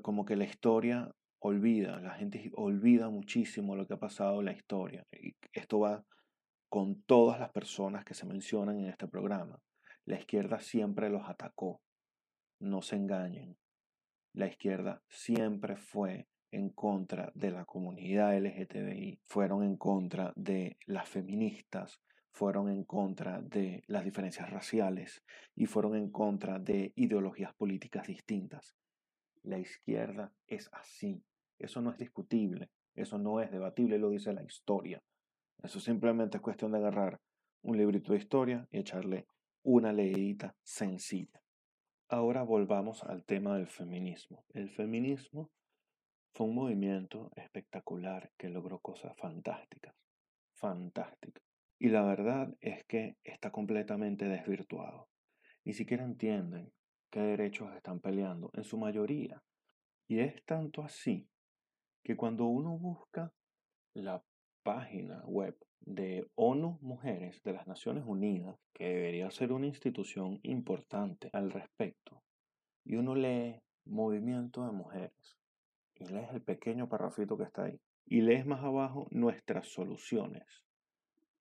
como 0.03 0.25
que 0.25 0.37
la 0.37 0.45
historia 0.45 1.15
olvida, 1.41 2.01
la 2.01 2.15
gente 2.15 2.51
olvida 2.55 3.11
muchísimo 3.11 3.77
lo 3.77 3.87
que 3.87 3.95
ha 3.95 3.99
pasado 3.99 4.41
en 4.41 4.47
la 4.47 4.53
historia. 4.53 5.07
Y 5.13 5.37
esto 5.53 5.81
va 5.81 6.05
con 6.69 7.03
todas 7.03 7.39
las 7.39 7.51
personas 7.51 8.05
que 8.05 8.15
se 8.15 8.27
mencionan 8.27 8.79
en 8.79 8.87
este 8.87 9.09
programa. 9.09 9.61
La 10.05 10.19
izquierda 10.19 10.61
siempre 10.61 11.11
los 11.11 11.29
atacó. 11.29 11.81
No 12.61 12.83
se 12.83 12.97
engañen. 12.97 13.57
La 14.33 14.47
izquierda 14.47 15.03
siempre 15.09 15.77
fue 15.77 16.29
en 16.51 16.71
contra 16.71 17.31
de 17.35 17.51
la 17.51 17.65
comunidad 17.65 18.37
LGTBI, 18.37 19.21
fueron 19.27 19.63
en 19.63 19.77
contra 19.77 20.33
de 20.35 20.79
las 20.87 21.09
feministas, 21.09 22.01
fueron 22.39 22.69
en 22.69 22.85
contra 22.85 23.43
de 23.43 23.83
las 23.89 24.05
diferencias 24.05 24.49
raciales 24.49 25.25
y 25.57 25.67
fueron 25.67 25.97
en 25.97 26.09
contra 26.09 26.61
de 26.61 26.93
ideologías 26.95 27.53
políticas 27.55 28.07
distintas. 28.07 28.77
La 29.43 29.59
izquierda 29.59 30.33
es 30.47 30.71
así. 30.73 31.21
Eso 31.59 31.81
no 31.81 31.91
es 31.91 31.99
discutible, 31.99 32.71
eso 32.95 33.19
no 33.19 33.41
es 33.41 33.51
debatible, 33.51 33.99
lo 33.99 34.11
dice 34.11 34.33
la 34.33 34.45
historia. 34.45 35.03
Eso 35.65 35.81
simplemente 35.81 36.37
es 36.37 36.41
cuestión 36.41 36.71
de 36.71 36.79
agarrar 36.79 37.21
un 37.63 37.77
librito 37.77 38.13
de 38.13 38.19
historia 38.19 38.69
y 38.71 38.79
echarle 38.79 39.27
una 39.65 39.93
leidita 39.93 40.55
sencilla. 40.63 41.43
Ahora 42.09 42.45
volvamos 42.45 43.03
al 43.03 43.25
tema 43.25 43.57
del 43.57 43.67
feminismo. 43.67 44.45
El 44.55 44.71
feminismo 44.71 45.51
fue 46.35 46.47
un 46.47 46.55
movimiento 46.55 47.33
espectacular 47.35 48.31
que 48.39 48.49
logró 48.49 48.79
cosas 48.79 49.17
fantásticas, 49.17 49.97
fantásticas. 50.53 51.48
Y 51.79 51.89
la 51.89 52.03
verdad 52.03 52.55
es 52.61 52.85
que 52.87 53.17
está 53.23 53.51
completamente 53.51 54.27
desvirtuado. 54.27 55.09
Ni 55.65 55.73
siquiera 55.73 56.05
entienden 56.05 56.73
qué 57.11 57.21
derechos 57.21 57.75
están 57.75 58.01
peleando, 58.01 58.51
en 58.55 58.65
su 58.65 58.79
mayoría. 58.79 59.43
Y 60.09 60.21
es 60.21 60.45
tanto 60.45 60.83
así 60.83 61.29
que 62.03 62.17
cuando 62.17 62.47
uno 62.47 62.79
busca 62.79 63.33
la 63.95 64.23
página 64.63 65.23
web 65.27 65.57
de 65.81 66.27
ONU 66.35 66.79
Mujeres 66.83 67.43
de 67.43 67.53
las 67.53 67.67
Naciones 67.67 68.05
Unidas, 68.07 68.59
que 68.75 68.89
debería 68.89 69.31
ser 69.31 69.53
una 69.53 69.67
institución 69.67 70.41
importante 70.43 71.31
al 71.33 71.51
respecto, 71.51 72.23
y 72.85 72.97
uno 72.97 73.15
lee 73.15 73.63
Movimiento 73.85 74.65
de 74.67 74.73
Mujeres, 74.73 75.39
y 75.95 76.07
lees 76.07 76.31
el 76.33 76.43
pequeño 76.43 76.89
parrafito 76.89 77.37
que 77.37 77.45
está 77.45 77.65
ahí, 77.65 77.81
y 78.07 78.21
lees 78.21 78.47
más 78.47 78.63
abajo 78.63 79.07
nuestras 79.11 79.69
soluciones. 79.69 80.65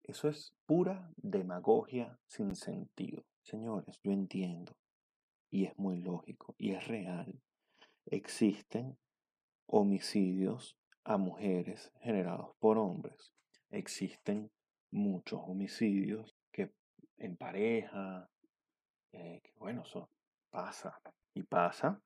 Eso 0.07 0.29
es 0.29 0.55
pura 0.65 1.11
demagogia 1.17 2.17
sin 2.27 2.55
sentido. 2.55 3.25
Señores, 3.41 3.99
yo 4.01 4.13
entiendo, 4.13 4.73
y 5.49 5.65
es 5.65 5.77
muy 5.77 5.99
lógico, 5.99 6.55
y 6.57 6.71
es 6.71 6.87
real. 6.87 7.41
Existen 8.05 8.97
homicidios 9.65 10.77
a 11.03 11.17
mujeres 11.17 11.91
generados 11.99 12.55
por 12.59 12.77
hombres. 12.77 13.33
Existen 13.69 14.49
muchos 14.91 15.41
homicidios 15.43 16.37
que 16.53 16.71
en 17.17 17.35
pareja, 17.35 18.29
eh, 19.11 19.41
que 19.43 19.51
bueno, 19.59 19.81
eso 19.81 20.09
pasa. 20.49 21.01
Y 21.33 21.43
pasa, 21.43 22.01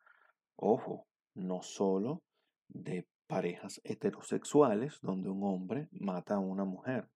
ojo, 0.56 1.06
no 1.36 1.62
solo 1.62 2.24
de 2.68 3.08
parejas 3.28 3.80
heterosexuales 3.84 5.00
donde 5.02 5.30
un 5.30 5.44
hombre 5.44 5.88
mata 5.92 6.36
a 6.36 6.40
una 6.40 6.66
mujer. 6.66 7.08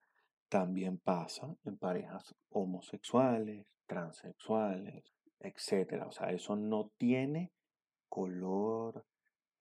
También 0.55 0.99
pasa 0.99 1.53
en 1.65 1.75
parejas 1.75 2.33
homosexuales, 2.49 3.67
transexuales, 3.87 5.03
etc. 5.41 6.03
O 6.07 6.13
sea, 6.13 6.31
eso 6.31 6.55
no 6.55 6.91
tiene 6.97 7.51
color, 8.07 9.05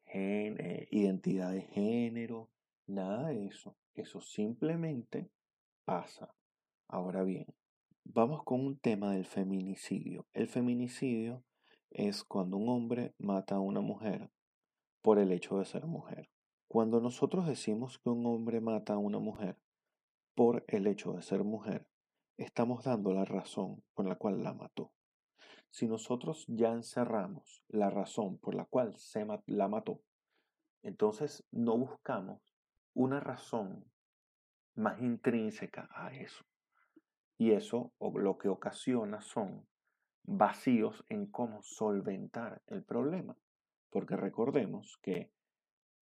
eh, 0.06 0.86
identidad 0.92 1.50
de 1.50 1.62
género, 1.62 2.48
nada 2.86 3.30
de 3.30 3.46
eso. 3.46 3.74
Eso 3.96 4.20
simplemente 4.20 5.32
pasa. 5.84 6.32
Ahora 6.86 7.24
bien, 7.24 7.46
vamos 8.04 8.44
con 8.44 8.64
un 8.64 8.78
tema 8.78 9.14
del 9.14 9.26
feminicidio. 9.26 10.28
El 10.32 10.46
feminicidio 10.46 11.42
es 11.90 12.22
cuando 12.22 12.56
un 12.56 12.68
hombre 12.68 13.14
mata 13.18 13.56
a 13.56 13.60
una 13.60 13.80
mujer 13.80 14.30
por 15.02 15.18
el 15.18 15.32
hecho 15.32 15.58
de 15.58 15.64
ser 15.64 15.86
mujer. 15.86 16.30
Cuando 16.68 17.00
nosotros 17.00 17.48
decimos 17.48 17.98
que 17.98 18.10
un 18.10 18.24
hombre 18.26 18.60
mata 18.60 18.92
a 18.92 18.98
una 18.98 19.18
mujer 19.18 19.56
por 20.34 20.64
el 20.68 20.86
hecho 20.86 21.12
de 21.12 21.22
ser 21.22 21.44
mujer, 21.44 21.86
estamos 22.36 22.84
dando 22.84 23.12
la 23.12 23.24
razón 23.24 23.82
por 23.94 24.06
la 24.06 24.16
cual 24.16 24.42
la 24.42 24.52
mató. 24.52 24.92
Si 25.70 25.86
nosotros 25.86 26.44
ya 26.48 26.72
encerramos 26.72 27.64
la 27.68 27.90
razón 27.90 28.38
por 28.38 28.54
la 28.54 28.64
cual 28.64 28.96
se 28.96 29.26
la 29.46 29.68
mató, 29.68 30.00
entonces 30.82 31.44
no 31.50 31.76
buscamos 31.76 32.40
una 32.92 33.20
razón 33.20 33.84
más 34.74 35.00
intrínseca 35.00 35.88
a 35.92 36.14
eso. 36.14 36.44
Y 37.38 37.52
eso 37.52 37.92
lo 37.98 38.38
que 38.38 38.48
ocasiona 38.48 39.20
son 39.20 39.66
vacíos 40.22 41.04
en 41.08 41.26
cómo 41.26 41.62
solventar 41.62 42.62
el 42.66 42.84
problema. 42.84 43.36
Porque 43.90 44.16
recordemos 44.16 44.98
que 45.02 45.32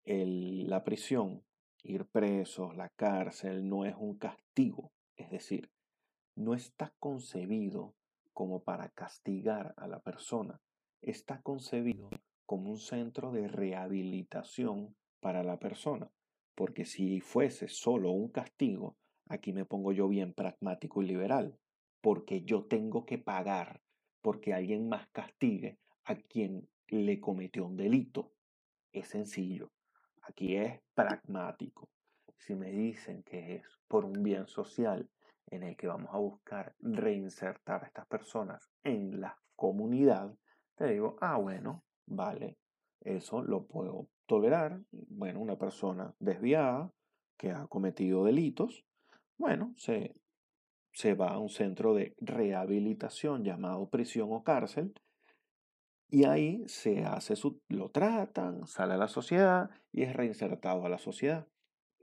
la 0.05 0.85
prisión, 0.85 1.45
ir 1.83 2.07
presos, 2.07 2.77
la 2.77 2.89
cárcel, 2.91 3.69
no 3.69 3.85
es 3.85 3.95
un 3.97 4.17
castigo. 4.17 4.93
Es 5.17 5.31
decir, 5.31 5.71
no 6.37 6.55
está 6.55 6.95
concebido 6.99 7.95
como 8.33 8.62
para 8.62 8.89
castigar 8.91 9.75
a 9.77 9.87
la 9.87 10.01
persona. 10.01 10.61
Está 11.01 11.43
concebido 11.43 12.09
como 12.47 12.71
un 12.71 12.79
centro 12.79 13.33
de 13.33 13.49
rehabilitación 13.49 14.97
para 15.21 15.43
la 15.43 15.59
persona. 15.59 16.11
Porque 16.55 16.85
si 16.85 17.21
fuese 17.21 17.69
solo 17.69 18.11
un 18.11 18.29
castigo, 18.29 18.97
aquí 19.29 19.53
me 19.53 19.65
pongo 19.65 19.93
yo 19.93 20.09
bien 20.09 20.35
pragmático 20.35 21.03
y 21.03 21.07
liberal, 21.07 21.59
porque 22.01 22.43
yo 22.43 22.65
tengo 22.65 23.07
que 23.07 23.19
pagar 23.19 23.81
porque 24.23 24.55
alguien 24.55 24.89
más 24.89 25.09
castigue 25.09 25.79
a 26.05 26.15
quien 26.15 26.69
le 26.89 27.21
cometió 27.21 27.67
un 27.67 27.77
delito. 27.77 28.33
Es 28.93 29.09
sencillo. 29.09 29.73
Aquí 30.23 30.57
es 30.57 30.81
pragmático. 30.95 31.88
Si 32.37 32.55
me 32.55 32.71
dicen 32.71 33.23
que 33.23 33.57
es 33.57 33.62
por 33.88 34.05
un 34.05 34.23
bien 34.23 34.47
social 34.47 35.09
en 35.47 35.62
el 35.62 35.76
que 35.76 35.87
vamos 35.87 36.11
a 36.12 36.19
buscar 36.19 36.75
reinsertar 36.81 37.85
a 37.85 37.87
estas 37.87 38.07
personas 38.07 38.71
en 38.85 39.21
la 39.21 39.37
comunidad, 39.55 40.35
te 40.76 40.87
digo, 40.93 41.17
ah, 41.21 41.37
bueno, 41.37 41.85
vale, 42.07 42.57
eso 43.00 43.43
lo 43.43 43.67
puedo 43.67 44.09
tolerar. 44.26 44.81
Bueno, 44.91 45.41
una 45.41 45.57
persona 45.57 46.14
desviada 46.19 46.91
que 47.37 47.50
ha 47.50 47.67
cometido 47.67 48.25
delitos, 48.25 48.85
bueno, 49.37 49.75
se, 49.76 50.14
se 50.93 51.14
va 51.14 51.31
a 51.31 51.38
un 51.38 51.49
centro 51.49 51.95
de 51.95 52.14
rehabilitación 52.19 53.45
llamado 53.45 53.88
prisión 53.88 54.33
o 54.33 54.43
cárcel 54.43 54.95
y 56.12 56.26
ahí 56.26 56.62
se 56.69 57.07
hace 57.07 57.37
su, 57.37 57.62
lo 57.69 57.90
tratan, 57.90 58.66
sale 58.66 58.92
a 58.92 58.99
la 58.99 59.09
sociedad 59.09 59.71
y 59.92 60.02
es 60.02 60.12
reinsertado 60.12 60.85
a 60.85 60.90
la 60.90 60.99
sociedad. 60.99 61.49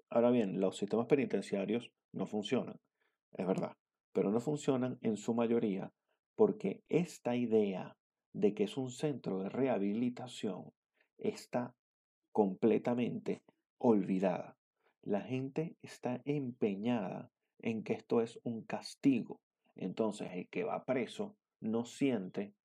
Ahora 0.09 0.31
bien, 0.31 0.59
los 0.59 0.77
sistemas 0.77 1.05
penitenciarios 1.05 1.91
no 2.11 2.25
funcionan, 2.25 2.79
es 3.33 3.45
verdad, 3.45 3.77
pero 4.11 4.31
no 4.31 4.39
funcionan 4.39 4.97
en 5.03 5.15
su 5.15 5.35
mayoría 5.35 5.93
porque 6.35 6.81
esta 6.89 7.35
idea 7.35 7.97
de 8.33 8.55
que 8.55 8.63
es 8.63 8.77
un 8.77 8.89
centro 8.89 9.37
de 9.37 9.49
rehabilitación 9.49 10.73
está 11.19 11.75
completamente 12.31 13.43
olvidada. 13.77 14.57
La 15.03 15.21
gente 15.21 15.77
está 15.83 16.19
empeñada 16.25 17.29
en 17.59 17.83
que 17.83 17.93
esto 17.93 18.21
es 18.21 18.39
un 18.43 18.63
castigo. 18.63 19.39
Entonces 19.75 20.29
el 20.33 20.49
que 20.49 20.63
va 20.63 20.83
preso 20.83 21.35
no 21.59 21.85
siente 21.85 22.55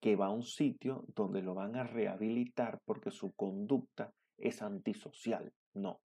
que 0.00 0.16
va 0.16 0.26
a 0.26 0.32
un 0.32 0.42
sitio 0.42 1.04
donde 1.14 1.42
lo 1.42 1.54
van 1.54 1.76
a 1.76 1.84
rehabilitar 1.84 2.80
porque 2.84 3.10
su 3.10 3.32
conducta 3.32 4.12
es 4.36 4.62
antisocial. 4.62 5.52
No, 5.74 6.00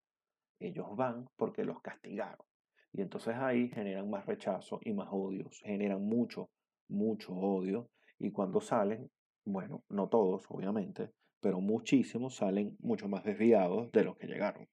ellos 0.60 0.96
van 0.96 1.28
porque 1.36 1.64
los 1.64 1.82
castigaron. 1.82 2.46
Y 2.94 3.02
entonces 3.02 3.36
ahí 3.36 3.70
generan 3.70 4.10
más 4.10 4.26
rechazo 4.26 4.80
y 4.84 4.94
más 4.94 5.08
odios, 5.12 5.60
generan 5.64 6.04
mucho, 6.04 6.50
mucho 6.90 7.34
odio. 7.34 7.90
Y 8.20 8.32
cuando 8.32 8.62
salen, 8.62 9.10
bueno, 9.46 9.84
no 9.90 10.10
todos, 10.10 10.46
obviamente, 10.50 11.12
pero 11.40 11.60
muchísimos 11.62 12.36
salen 12.36 12.78
mucho 12.80 13.08
más 13.08 13.24
desviados 13.24 13.92
de 13.92 14.04
los 14.04 14.18
que 14.18 14.28
llegaron. 14.28 14.68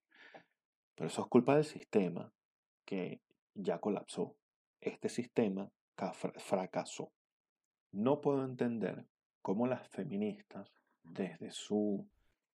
Pero 0.95 1.09
eso 1.09 1.23
es 1.23 1.29
culpa 1.29 1.55
del 1.55 1.65
sistema 1.65 2.33
que 2.85 3.21
ya 3.55 3.79
colapsó. 3.79 4.37
Este 4.81 5.09
sistema 5.09 5.71
fracasó. 6.39 7.13
No 7.93 8.21
puedo 8.21 8.45
entender 8.45 9.07
cómo 9.43 9.67
las 9.67 9.89
feministas, 9.89 10.71
desde 11.03 11.51
su 11.51 12.07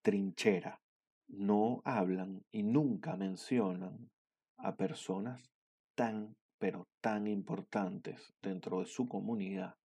trinchera, 0.02 0.80
no 1.28 1.82
hablan 1.84 2.44
y 2.52 2.62
nunca 2.62 3.16
mencionan 3.16 4.10
a 4.58 4.76
personas 4.76 5.50
tan, 5.94 6.36
pero 6.58 6.86
tan 7.00 7.26
importantes 7.26 8.32
dentro 8.40 8.80
de 8.80 8.86
su 8.86 9.08
comunidad 9.08 9.76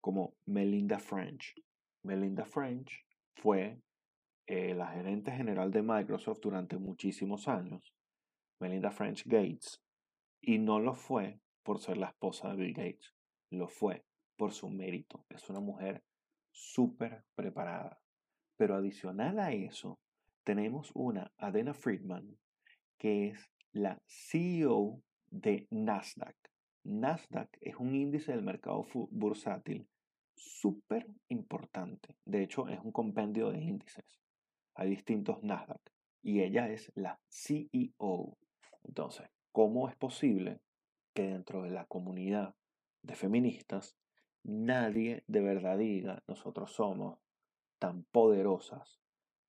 como 0.00 0.34
Melinda 0.46 0.98
French. 0.98 1.54
Melinda 2.02 2.44
French 2.44 3.04
fue 3.34 3.80
eh, 4.46 4.74
la 4.74 4.86
gerente 4.88 5.32
general 5.32 5.70
de 5.70 5.82
Microsoft 5.82 6.40
durante 6.40 6.78
muchísimos 6.78 7.48
años, 7.48 7.92
Melinda 8.60 8.90
French 8.90 9.24
Gates, 9.26 9.82
y 10.40 10.58
no 10.58 10.80
lo 10.80 10.94
fue 10.94 11.40
por 11.62 11.80
ser 11.80 11.98
la 11.98 12.08
esposa 12.08 12.48
de 12.48 12.56
Bill 12.56 12.72
Gates, 12.72 13.14
lo 13.50 13.68
fue 13.68 14.07
por 14.38 14.52
su 14.52 14.70
mérito. 14.70 15.26
Es 15.28 15.50
una 15.50 15.60
mujer 15.60 16.02
súper 16.50 17.24
preparada. 17.34 18.00
Pero 18.56 18.76
adicional 18.76 19.38
a 19.38 19.52
eso, 19.52 19.98
tenemos 20.44 20.90
una 20.94 21.30
Adena 21.36 21.74
Friedman, 21.74 22.38
que 22.96 23.28
es 23.28 23.50
la 23.72 24.00
CEO 24.06 25.02
de 25.30 25.66
Nasdaq. 25.70 26.36
Nasdaq 26.84 27.58
es 27.60 27.76
un 27.76 27.94
índice 27.94 28.32
del 28.32 28.42
mercado 28.42 28.86
bursátil 29.10 29.86
súper 30.34 31.06
importante. 31.28 32.16
De 32.24 32.42
hecho, 32.42 32.68
es 32.68 32.80
un 32.80 32.92
compendio 32.92 33.50
de 33.50 33.60
índices. 33.60 34.20
Hay 34.74 34.88
distintos 34.90 35.42
Nasdaq. 35.42 35.82
Y 36.22 36.42
ella 36.42 36.68
es 36.70 36.90
la 36.94 37.20
CEO. 37.28 38.38
Entonces, 38.84 39.28
¿cómo 39.52 39.88
es 39.88 39.96
posible 39.96 40.60
que 41.12 41.24
dentro 41.24 41.62
de 41.62 41.70
la 41.70 41.84
comunidad 41.86 42.54
de 43.02 43.14
feministas 43.14 43.96
nadie 44.48 45.24
de 45.26 45.42
verdad 45.42 45.76
diga, 45.76 46.22
nosotros 46.26 46.72
somos 46.72 47.18
tan 47.78 48.04
poderosas 48.04 48.98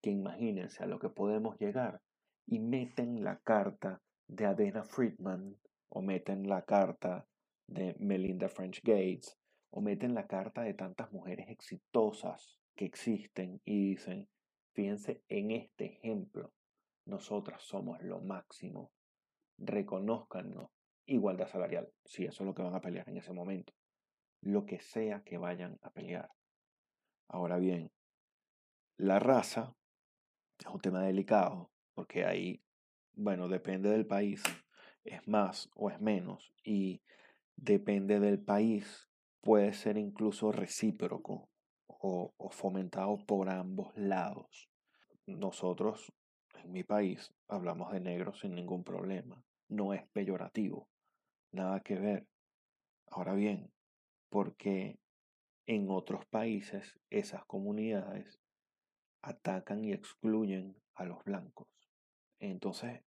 que 0.01 0.09
imagínense 0.09 0.83
a 0.83 0.87
lo 0.87 0.99
que 0.99 1.09
podemos 1.09 1.57
llegar 1.57 2.01
y 2.45 2.59
meten 2.59 3.23
la 3.23 3.39
carta 3.39 4.01
de 4.27 4.45
Adena 4.45 4.83
Friedman 4.83 5.55
o 5.87 6.01
meten 6.01 6.49
la 6.49 6.63
carta 6.63 7.25
de 7.67 7.95
Melinda 7.97 8.49
French 8.49 8.81
Gates 8.83 9.37
o 9.71 9.79
meten 9.79 10.13
la 10.13 10.27
carta 10.27 10.63
de 10.63 10.73
tantas 10.73 11.11
mujeres 11.13 11.47
exitosas 11.47 12.59
que 12.75 12.85
existen 12.85 13.61
y 13.63 13.91
dicen, 13.91 14.27
fíjense 14.73 15.23
en 15.29 15.51
este 15.51 15.85
ejemplo, 15.85 16.51
nosotras 17.05 17.63
somos 17.63 18.01
lo 18.01 18.19
máximo, 18.19 18.91
reconozcanos 19.57 20.69
igualdad 21.05 21.47
salarial, 21.47 21.89
si 22.03 22.25
eso 22.25 22.43
es 22.43 22.47
lo 22.47 22.53
que 22.53 22.63
van 22.63 22.75
a 22.75 22.81
pelear 22.81 23.07
en 23.07 23.17
ese 23.17 23.31
momento 23.31 23.73
lo 24.41 24.65
que 24.65 24.79
sea 24.79 25.23
que 25.23 25.37
vayan 25.37 25.77
a 25.81 25.91
pelear. 25.91 26.29
Ahora 27.27 27.57
bien, 27.57 27.91
la 28.97 29.19
raza 29.19 29.75
es 30.57 30.65
un 30.67 30.81
tema 30.81 31.03
delicado, 31.03 31.71
porque 31.93 32.25
ahí, 32.25 32.61
bueno, 33.13 33.47
depende 33.47 33.89
del 33.89 34.05
país, 34.05 34.43
es 35.03 35.27
más 35.27 35.69
o 35.75 35.89
es 35.89 35.99
menos, 36.01 36.53
y 36.63 37.01
depende 37.55 38.19
del 38.19 38.39
país, 38.39 39.09
puede 39.41 39.73
ser 39.73 39.97
incluso 39.97 40.51
recíproco 40.51 41.49
o, 41.87 42.33
o 42.37 42.49
fomentado 42.49 43.17
por 43.25 43.49
ambos 43.49 43.95
lados. 43.95 44.69
Nosotros, 45.25 46.11
en 46.63 46.71
mi 46.71 46.83
país, 46.83 47.33
hablamos 47.47 47.91
de 47.91 47.99
negros 47.99 48.39
sin 48.39 48.55
ningún 48.55 48.83
problema, 48.83 49.43
no 49.67 49.93
es 49.93 50.05
peyorativo, 50.09 50.89
nada 51.51 51.81
que 51.81 51.95
ver. 51.95 52.27
Ahora 53.07 53.33
bien, 53.33 53.71
porque 54.29 54.99
en 55.65 55.89
otros 55.89 56.25
países 56.25 56.99
esas 57.09 57.45
comunidades 57.45 58.39
atacan 59.21 59.83
y 59.83 59.93
excluyen 59.93 60.75
a 60.95 61.05
los 61.05 61.23
blancos. 61.23 61.67
Entonces 62.39 63.01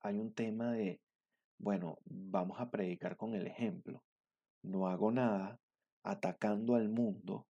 hay 0.00 0.18
un 0.18 0.32
tema 0.32 0.72
de, 0.72 1.00
bueno, 1.58 1.98
vamos 2.04 2.60
a 2.60 2.70
predicar 2.70 3.16
con 3.16 3.34
el 3.34 3.46
ejemplo. 3.46 4.02
No 4.62 4.88
hago 4.88 5.12
nada 5.12 5.60
atacando 6.02 6.74
al 6.74 6.88
mundo 6.88 7.46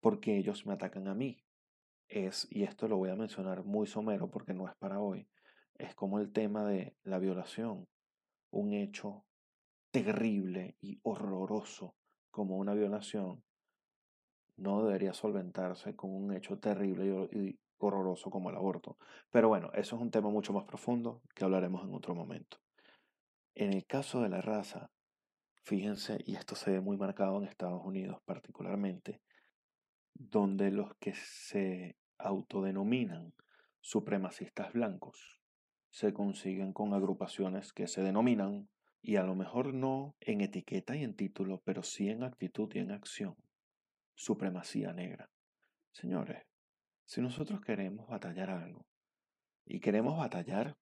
porque 0.00 0.36
ellos 0.36 0.66
me 0.66 0.74
atacan 0.74 1.08
a 1.08 1.14
mí. 1.14 1.42
Es, 2.08 2.46
y 2.50 2.62
esto 2.62 2.86
lo 2.86 2.98
voy 2.98 3.10
a 3.10 3.16
mencionar 3.16 3.64
muy 3.64 3.86
somero 3.86 4.30
porque 4.30 4.54
no 4.54 4.68
es 4.68 4.76
para 4.76 5.00
hoy, 5.00 5.28
es 5.74 5.94
como 5.96 6.20
el 6.20 6.32
tema 6.32 6.64
de 6.64 6.94
la 7.02 7.18
violación, 7.18 7.88
un 8.50 8.72
hecho 8.72 9.24
terrible 9.90 10.76
y 10.80 11.00
horroroso 11.02 11.96
como 12.36 12.58
una 12.58 12.74
violación 12.74 13.42
no 14.58 14.84
debería 14.84 15.14
solventarse 15.14 15.96
con 15.96 16.14
un 16.14 16.34
hecho 16.34 16.58
terrible 16.58 17.30
y 17.32 17.58
horroroso 17.78 18.28
como 18.28 18.50
el 18.50 18.56
aborto. 18.56 18.98
Pero 19.30 19.48
bueno, 19.48 19.70
eso 19.72 19.96
es 19.96 20.02
un 20.02 20.10
tema 20.10 20.28
mucho 20.28 20.52
más 20.52 20.64
profundo 20.64 21.22
que 21.34 21.44
hablaremos 21.44 21.82
en 21.82 21.94
otro 21.94 22.14
momento. 22.14 22.58
En 23.54 23.72
el 23.72 23.86
caso 23.86 24.20
de 24.20 24.28
la 24.28 24.42
raza, 24.42 24.90
fíjense, 25.62 26.18
y 26.26 26.36
esto 26.36 26.54
se 26.56 26.72
ve 26.72 26.80
muy 26.82 26.98
marcado 26.98 27.38
en 27.38 27.44
Estados 27.48 27.80
Unidos 27.82 28.18
particularmente, 28.26 29.22
donde 30.12 30.70
los 30.70 30.94
que 30.96 31.14
se 31.14 31.96
autodenominan 32.18 33.32
supremacistas 33.80 34.74
blancos 34.74 35.40
se 35.88 36.12
consiguen 36.12 36.74
con 36.74 36.92
agrupaciones 36.92 37.72
que 37.72 37.86
se 37.86 38.02
denominan 38.02 38.68
y 39.02 39.16
a 39.16 39.22
lo 39.22 39.34
mejor 39.34 39.72
no 39.74 40.16
en 40.20 40.40
etiqueta 40.40 40.96
y 40.96 41.04
en 41.04 41.14
título, 41.14 41.62
pero 41.64 41.82
sí 41.82 42.08
en 42.08 42.22
actitud 42.22 42.70
y 42.74 42.78
en 42.78 42.90
acción. 42.90 43.36
Supremacía 44.14 44.92
negra. 44.92 45.30
Señores, 45.92 46.44
si 47.04 47.20
nosotros 47.20 47.60
queremos 47.60 48.08
batallar 48.08 48.50
algo 48.50 48.86
y 49.64 49.80
queremos 49.80 50.18
batallar, 50.18 50.76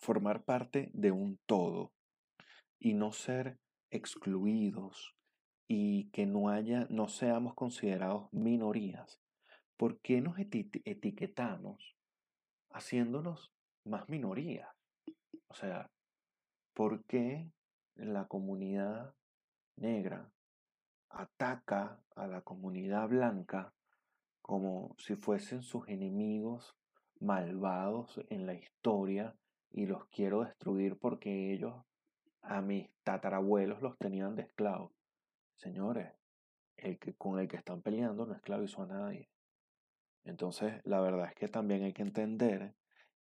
formar 0.00 0.44
parte 0.44 0.90
de 0.94 1.12
un 1.12 1.38
todo 1.46 1.92
y 2.78 2.94
no 2.94 3.12
ser 3.12 3.58
excluidos 3.90 5.14
y 5.68 6.10
que 6.10 6.26
no 6.26 6.48
haya, 6.48 6.86
no 6.90 7.08
seamos 7.08 7.54
considerados 7.54 8.32
minorías, 8.32 9.20
¿por 9.76 10.00
qué 10.00 10.20
nos 10.20 10.38
etiquetamos 10.38 11.96
haciéndonos 12.70 13.52
más 13.84 14.08
minorías? 14.08 14.68
O 15.48 15.54
sea, 15.54 15.91
¿por 16.74 17.04
qué 17.04 17.50
la 17.96 18.26
comunidad 18.26 19.14
negra 19.76 20.30
ataca 21.08 22.00
a 22.16 22.26
la 22.26 22.40
comunidad 22.40 23.08
blanca 23.08 23.74
como 24.40 24.94
si 24.98 25.14
fuesen 25.14 25.62
sus 25.62 25.86
enemigos 25.88 26.74
malvados 27.20 28.20
en 28.30 28.46
la 28.46 28.54
historia 28.54 29.36
y 29.70 29.86
los 29.86 30.06
quiero 30.06 30.44
destruir 30.44 30.98
porque 30.98 31.52
ellos 31.52 31.74
a 32.40 32.60
mis 32.60 32.90
tatarabuelos 33.04 33.80
los 33.82 33.96
tenían 33.98 34.34
de 34.34 34.42
esclavos. 34.42 34.92
Señores, 35.56 36.12
el 36.76 36.98
que, 36.98 37.14
con 37.14 37.38
el 37.38 37.46
que 37.46 37.56
están 37.56 37.82
peleando 37.82 38.26
no 38.26 38.34
esclavizó 38.34 38.82
a 38.82 38.86
nadie. 38.86 39.28
Entonces, 40.24 40.80
la 40.84 41.00
verdad 41.00 41.28
es 41.28 41.34
que 41.34 41.48
también 41.48 41.84
hay 41.84 41.92
que 41.92 42.02
entender 42.02 42.74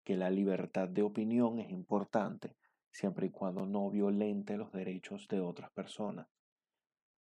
que 0.04 0.16
la 0.16 0.30
libertad 0.30 0.88
de 0.88 1.02
opinión 1.02 1.58
es 1.58 1.70
importante 1.70 2.56
siempre 2.90 3.26
y 3.26 3.31
cuando 3.31 3.66
no 3.66 3.90
violente 3.90 4.57
los 4.57 4.72
derechos 4.72 5.29
de 5.29 5.40
otras 5.40 5.70
personas. 5.70 6.26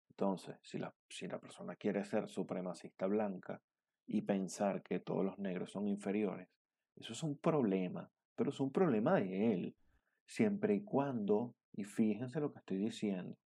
Entonces, 0.09 0.57
si 0.61 0.77
la, 0.77 0.93
si 1.07 1.27
la 1.27 1.39
persona 1.39 1.75
quiere 1.75 2.03
ser 2.03 2.27
supremacista 2.27 3.07
blanca 3.07 3.61
y 4.05 4.21
pensar 4.21 4.83
que 4.83 4.99
todos 4.99 5.23
los 5.23 5.39
negros 5.39 5.71
son 5.71 5.87
inferiores, 5.87 6.49
eso 6.95 7.13
es 7.13 7.23
un 7.23 7.37
problema, 7.37 8.11
pero 8.35 8.49
es 8.49 8.59
un 8.59 8.71
problema 8.71 9.15
de 9.15 9.53
él, 9.53 9.75
siempre 10.25 10.75
y 10.75 10.83
cuando, 10.83 11.55
y 11.73 11.85
fíjense 11.85 12.39
lo 12.39 12.51
que 12.51 12.59
estoy 12.59 12.77
diciendo, 12.77 13.37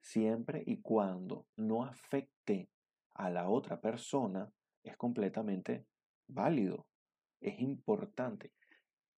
siempre 0.00 0.62
y 0.66 0.80
cuando 0.80 1.46
no 1.56 1.84
afecte 1.84 2.68
a 3.14 3.30
la 3.30 3.48
otra 3.48 3.80
persona, 3.80 4.50
es 4.82 4.96
completamente 4.96 5.86
válido, 6.28 6.86
es 7.40 7.60
importante. 7.60 8.52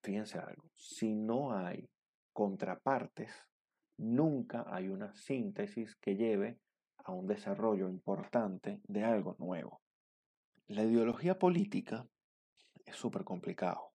Fíjense 0.03 0.39
algo, 0.39 0.71
si 0.75 1.15
no 1.15 1.53
hay 1.53 1.89
contrapartes, 2.33 3.31
nunca 3.99 4.65
hay 4.69 4.89
una 4.89 5.15
síntesis 5.15 5.97
que 5.97 6.17
lleve 6.17 6.59
a 7.05 7.13
un 7.13 7.27
desarrollo 7.27 7.89
importante 7.89 8.81
de 8.85 9.05
algo 9.05 9.37
nuevo. 9.39 9.81
La 10.67 10.85
ideología 10.85 11.39
política 11.39 12.09
es 12.85 12.97
súper 12.97 13.25
complicado. 13.25 13.93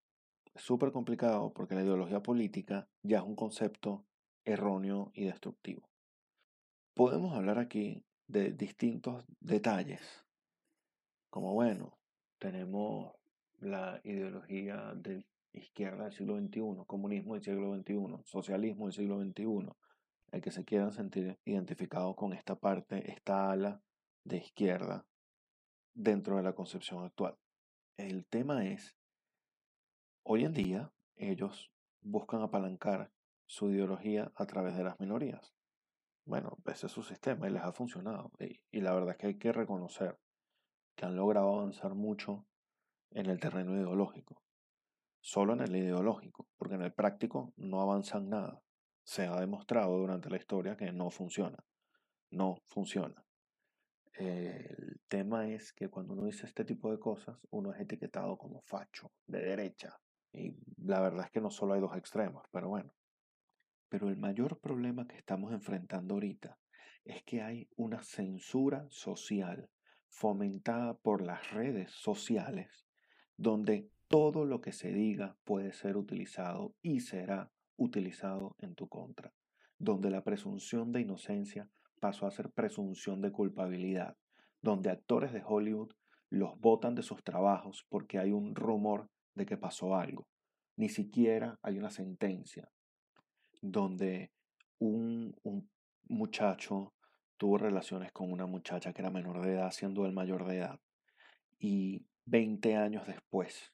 Súper 0.56 0.92
complicado 0.92 1.54
porque 1.54 1.76
la 1.76 1.84
ideología 1.84 2.22
política 2.22 2.88
ya 3.04 3.20
es 3.20 3.24
un 3.24 3.36
concepto 3.36 4.06
erróneo 4.44 5.12
y 5.14 5.26
destructivo. 5.26 5.90
Podemos 6.94 7.36
hablar 7.36 7.60
aquí 7.60 8.04
de 8.28 8.52
distintos 8.52 9.26
detalles, 9.40 10.26
como 11.30 11.54
bueno, 11.54 11.98
tenemos 12.40 13.14
la 13.60 14.02
ideología 14.04 14.94
de 14.96 15.26
izquierda 15.58 16.06
del 16.06 16.14
siglo 16.14 16.38
XXI, 16.38 16.86
comunismo 16.86 17.34
del 17.34 17.44
siglo 17.44 17.76
XXI, 17.76 18.24
socialismo 18.24 18.86
del 18.86 18.94
siglo 18.94 19.22
XXI, 19.22 19.70
el 20.32 20.42
que 20.42 20.52
se 20.52 20.66
quieran 20.66 20.92
sentir 20.92 21.40
identificados 21.46 22.16
con 22.16 22.34
esta 22.34 22.60
parte, 22.60 23.12
esta 23.12 23.52
ala 23.52 23.82
de 24.24 24.38
izquierda 24.38 25.06
dentro 25.94 26.38
de 26.38 26.44
la 26.44 26.54
concepción 26.54 27.04
actual. 27.04 27.38
El 27.98 28.26
tema 28.28 28.66
es, 28.66 28.96
hoy 30.24 30.46
en 30.46 30.54
día 30.54 30.92
ellos 31.16 31.72
buscan 32.02 32.42
apalancar 32.42 33.12
su 33.46 33.72
ideología 33.72 34.32
a 34.36 34.46
través 34.46 34.76
de 34.76 34.84
las 34.84 35.00
minorías. 35.00 35.56
Bueno, 36.26 36.58
ese 36.66 36.88
es 36.88 36.92
su 36.92 37.04
sistema 37.04 37.48
y 37.48 37.52
les 37.52 37.64
ha 37.64 37.72
funcionado. 37.72 38.32
Y, 38.40 38.62
y 38.70 38.82
la 38.82 38.94
verdad 38.94 39.12
es 39.12 39.18
que 39.18 39.28
hay 39.28 39.38
que 39.38 39.54
reconocer 39.54 40.20
que 40.96 41.06
han 41.06 41.16
logrado 41.16 41.56
avanzar 41.56 41.96
mucho 41.96 42.46
en 43.12 43.28
el 43.28 43.40
terreno 43.40 43.74
ideológico. 43.74 44.42
Solo 45.20 45.54
en 45.54 45.62
el 45.62 45.76
ideológico, 45.76 46.48
porque 46.58 46.76
en 46.76 46.84
el 46.84 46.94
práctico 46.94 47.54
no 47.58 47.82
avanzan 47.82 48.30
nada 48.30 48.62
se 49.08 49.26
ha 49.26 49.40
demostrado 49.40 49.98
durante 49.98 50.30
la 50.30 50.36
historia 50.36 50.76
que 50.76 50.92
no 50.92 51.10
funciona. 51.10 51.58
No 52.30 52.58
funciona. 52.66 53.24
el 54.16 55.00
tema 55.08 55.48
es 55.48 55.72
que 55.72 55.88
cuando 55.88 56.12
uno 56.14 56.26
dice 56.26 56.46
este 56.46 56.66
tipo 56.66 56.92
de 56.92 57.00
cosas, 57.00 57.38
uno 57.50 57.72
es 57.72 57.80
etiquetado 57.80 58.38
como 58.38 58.62
facho, 58.64 59.14
de 59.26 59.40
derecha. 59.40 59.98
Y 60.34 60.58
la 60.76 61.00
verdad 61.00 61.26
es 61.26 61.32
que 61.32 61.40
no 61.40 61.50
solo 61.50 61.74
hay 61.74 61.80
dos 61.80 61.96
extremos, 61.96 62.44
pero 62.52 62.68
bueno. 62.68 62.94
Pero 63.88 64.10
el 64.10 64.18
mayor 64.18 64.60
problema 64.60 65.08
que 65.08 65.16
estamos 65.16 65.54
enfrentando 65.54 66.16
ahorita 66.16 66.58
es 67.06 67.24
que 67.24 67.42
hay 67.42 67.70
una 67.78 68.04
censura 68.04 68.88
social 68.90 69.70
fomentada 70.10 70.98
por 70.98 71.22
las 71.22 71.52
redes 71.52 71.92
sociales, 71.92 72.86
donde 73.38 73.90
todo 74.08 74.46
lo 74.46 74.62
que 74.62 74.72
se 74.72 74.92
diga 74.92 75.38
puede 75.44 75.74
ser 75.74 75.98
utilizado 75.98 76.74
y 76.82 77.02
será 77.02 77.52
utilizado 77.78 78.56
en 78.60 78.76
tu 78.76 78.88
contra, 78.88 79.34
donde 79.78 80.10
la 80.10 80.24
presunción 80.24 80.92
de 80.92 81.02
inocencia 81.02 81.70
pasó 82.00 82.26
a 82.26 82.32
ser 82.32 82.52
presunción 82.52 83.22
de 83.22 83.32
culpabilidad, 83.32 84.18
donde 84.62 84.90
actores 84.90 85.34
de 85.34 85.44
Hollywood 85.46 85.94
los 86.30 86.60
botan 86.60 86.96
de 86.96 87.04
sus 87.04 87.24
trabajos 87.24 87.86
porque 87.90 88.20
hay 88.20 88.32
un 88.32 88.56
rumor 88.56 89.10
de 89.36 89.46
que 89.46 89.58
pasó 89.58 89.96
algo. 89.96 90.28
Ni 90.76 90.90
siquiera 90.90 91.58
hay 91.62 91.78
una 91.78 91.90
sentencia, 91.90 92.70
donde 93.62 94.32
un, 94.80 95.36
muchacho 96.10 96.94
tuvo 97.38 97.58
relaciones 97.58 98.12
con 98.12 98.32
una 98.32 98.46
muchacha 98.46 98.94
que 98.94 99.02
era 99.02 99.12
menor 99.12 99.42
de 99.42 99.54
edad, 99.54 99.72
siendo 99.72 100.06
el 100.06 100.14
mayor 100.14 100.46
de 100.46 100.58
edad. 100.58 100.80
Y 101.60 102.06
20 102.26 102.76
años 102.76 103.08
después, 103.08 103.74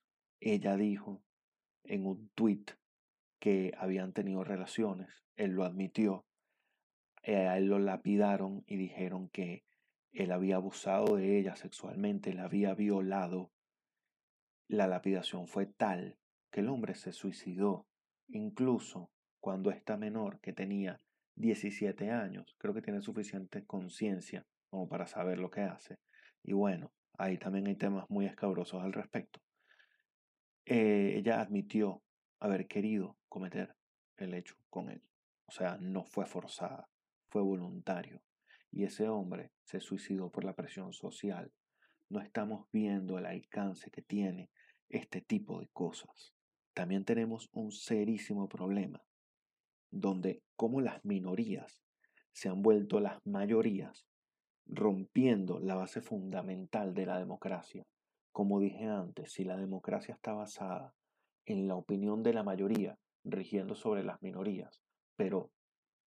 ella 0.51 0.75
dijo 0.75 1.21
en 1.83 2.05
un 2.05 2.29
tweet 2.35 2.65
que 3.39 3.73
habían 3.77 4.13
tenido 4.13 4.43
relaciones. 4.43 5.09
Él 5.35 5.51
lo 5.51 5.63
admitió. 5.63 6.25
Eh, 7.23 7.47
a 7.47 7.57
él 7.57 7.67
lo 7.67 7.79
lapidaron 7.79 8.63
y 8.67 8.75
dijeron 8.75 9.29
que 9.29 9.63
él 10.11 10.31
había 10.31 10.57
abusado 10.57 11.15
de 11.15 11.39
ella 11.39 11.55
sexualmente, 11.55 12.33
la 12.33 12.45
había 12.45 12.73
violado. 12.73 13.51
La 14.67 14.87
lapidación 14.87 15.47
fue 15.47 15.65
tal 15.65 16.17
que 16.51 16.59
el 16.59 16.69
hombre 16.69 16.95
se 16.95 17.13
suicidó, 17.13 17.87
incluso 18.27 19.09
cuando 19.39 19.71
esta 19.71 19.97
menor, 19.97 20.39
que 20.39 20.53
tenía 20.53 20.99
17 21.35 22.11
años, 22.11 22.55
creo 22.59 22.73
que 22.73 22.81
tiene 22.81 23.01
suficiente 23.01 23.65
conciencia 23.65 24.45
como 24.69 24.87
para 24.87 25.07
saber 25.07 25.39
lo 25.39 25.49
que 25.49 25.61
hace. 25.61 25.97
Y 26.43 26.53
bueno, 26.53 26.91
ahí 27.17 27.37
también 27.37 27.67
hay 27.67 27.75
temas 27.75 28.09
muy 28.09 28.25
escabrosos 28.25 28.81
al 28.83 28.93
respecto. 28.93 29.42
Eh, 30.65 31.15
ella 31.17 31.41
admitió 31.41 32.01
haber 32.39 32.67
querido 32.67 33.17
cometer 33.27 33.75
el 34.17 34.33
hecho 34.33 34.55
con 34.69 34.89
él. 34.89 35.01
O 35.45 35.51
sea, 35.51 35.77
no 35.79 36.03
fue 36.03 36.25
forzada, 36.25 36.89
fue 37.29 37.41
voluntario. 37.41 38.21
Y 38.71 38.85
ese 38.85 39.07
hombre 39.07 39.51
se 39.63 39.79
suicidó 39.79 40.31
por 40.31 40.43
la 40.43 40.55
presión 40.55 40.93
social. 40.93 41.51
No 42.09 42.21
estamos 42.21 42.67
viendo 42.71 43.17
el 43.17 43.25
alcance 43.25 43.91
que 43.91 44.01
tiene 44.01 44.49
este 44.89 45.21
tipo 45.21 45.59
de 45.59 45.67
cosas. 45.73 46.33
También 46.73 47.05
tenemos 47.05 47.49
un 47.53 47.71
serísimo 47.71 48.47
problema, 48.47 49.03
donde 49.91 50.43
como 50.55 50.81
las 50.81 51.03
minorías 51.05 51.83
se 52.31 52.49
han 52.49 52.61
vuelto 52.61 52.99
las 52.99 53.23
mayorías, 53.25 54.07
rompiendo 54.65 55.59
la 55.59 55.75
base 55.75 56.01
fundamental 56.01 56.93
de 56.93 57.05
la 57.05 57.19
democracia. 57.19 57.85
Como 58.33 58.59
dije 58.59 58.87
antes, 58.87 59.31
si 59.31 59.43
la 59.43 59.55
democracia 59.55 60.15
está 60.15 60.33
basada 60.33 60.95
en 61.45 61.67
la 61.67 61.75
opinión 61.75 62.23
de 62.23 62.33
la 62.33 62.41
mayoría, 62.41 62.97
rigiendo 63.23 63.75
sobre 63.75 64.03
las 64.03 64.19
minorías, 64.23 64.81
pero 65.15 65.51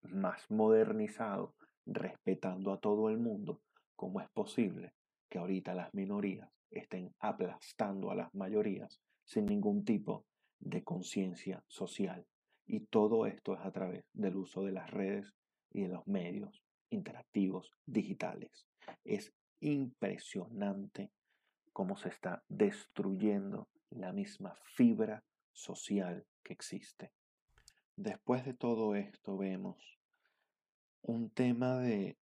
más 0.03 0.51
modernizado, 0.51 1.55
respetando 1.87 2.73
a 2.73 2.81
todo 2.81 3.11
el 3.11 3.19
mundo, 3.19 3.63
¿cómo 3.95 4.21
es 4.21 4.29
posible 4.31 4.93
que 5.29 5.39
ahorita 5.39 5.73
las 5.73 5.95
minorías 5.95 6.51
estén 6.69 7.15
aplastando 7.21 8.11
a 8.11 8.17
las 8.17 8.35
mayorías 8.35 9.01
sin 9.25 9.47
ningún 9.47 9.85
tipo 9.85 10.27
de 10.59 10.83
conciencia 10.83 11.63
social? 11.69 12.27
Y 12.67 12.81
todo 12.87 13.27
esto 13.27 13.55
es 13.55 13.61
a 13.61 13.71
través 13.71 14.05
del 14.13 14.35
uso 14.35 14.65
de 14.65 14.73
las 14.73 14.91
redes 14.91 15.33
y 15.71 15.83
de 15.83 15.89
los 15.91 16.05
medios 16.09 16.61
interactivos 16.91 17.71
digitales. 17.87 18.67
Es 19.05 19.33
impresionante 19.61 21.13
cómo 21.77 21.99
se 21.99 22.09
está 22.09 22.43
destruyendo 22.49 23.69
la 23.91 24.11
misma 24.11 24.55
fibra 24.63 25.23
social 25.53 26.25
que 26.43 26.55
existe. 26.55 27.13
Después 27.97 28.47
de 28.47 28.55
todo 28.55 28.95
esto 28.95 29.37
vemos 29.37 29.77
un 31.03 31.29
tema 31.29 31.77
de 31.77 32.17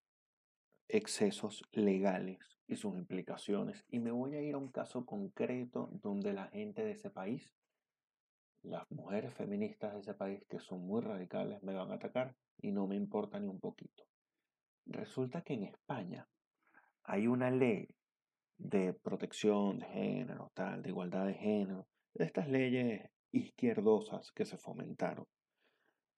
excesos 0.89 1.63
legales 1.71 2.59
y 2.67 2.75
sus 2.75 2.99
implicaciones. 2.99 3.85
Y 3.89 4.01
me 4.01 4.11
voy 4.11 4.35
a 4.35 4.43
ir 4.43 4.57
a 4.57 4.59
un 4.59 4.73
caso 4.73 5.07
concreto 5.07 5.89
donde 6.03 6.33
la 6.33 6.49
gente 6.49 6.83
de 6.83 6.91
ese 6.91 7.11
país, 7.11 7.53
las 8.65 8.91
mujeres 8.91 9.35
feministas 9.35 9.95
de 9.95 10.01
ese 10.01 10.15
país 10.15 10.45
que 10.49 10.59
son 10.59 10.85
muy 10.85 11.01
radicales, 11.01 11.63
me 11.63 11.75
van 11.75 11.93
a 11.93 11.95
atacar 11.95 12.35
y 12.61 12.73
no 12.73 12.89
me 12.89 12.97
importa 12.97 13.39
ni 13.39 13.47
un 13.47 13.61
poquito. 13.61 14.03
Resulta 14.85 15.43
que 15.43 15.55
en 15.55 15.63
España 15.63 16.29
hay 17.05 17.29
una 17.29 17.53
ley 17.53 17.87
de 18.59 18.93
protección 18.95 19.79
de 19.79 19.87
género, 19.87 20.51
tal, 20.55 20.83
de 20.83 20.91
igualdad 20.91 21.27
de 21.27 21.35
género, 21.35 21.87
de 22.15 22.25
estas 22.25 22.49
leyes 22.49 23.11
izquierdosas 23.33 24.33
que 24.33 24.45
se 24.45 24.57
fomentaron, 24.57 25.27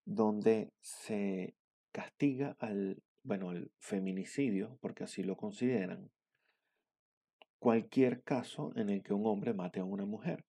donde 0.04 0.72
se 0.80 1.54
castiga 1.92 2.56
al, 2.58 3.02
bueno, 3.22 3.52
el 3.52 3.70
feminicidio, 3.78 4.78
porque 4.80 5.04
así 5.04 5.22
lo 5.22 5.36
consideran, 5.36 6.10
cualquier 7.58 8.22
caso 8.22 8.72
en 8.76 8.90
el 8.90 9.02
que 9.02 9.14
un 9.14 9.26
hombre 9.26 9.54
mate 9.54 9.80
a 9.80 9.84
una 9.84 10.04
mujer. 10.04 10.44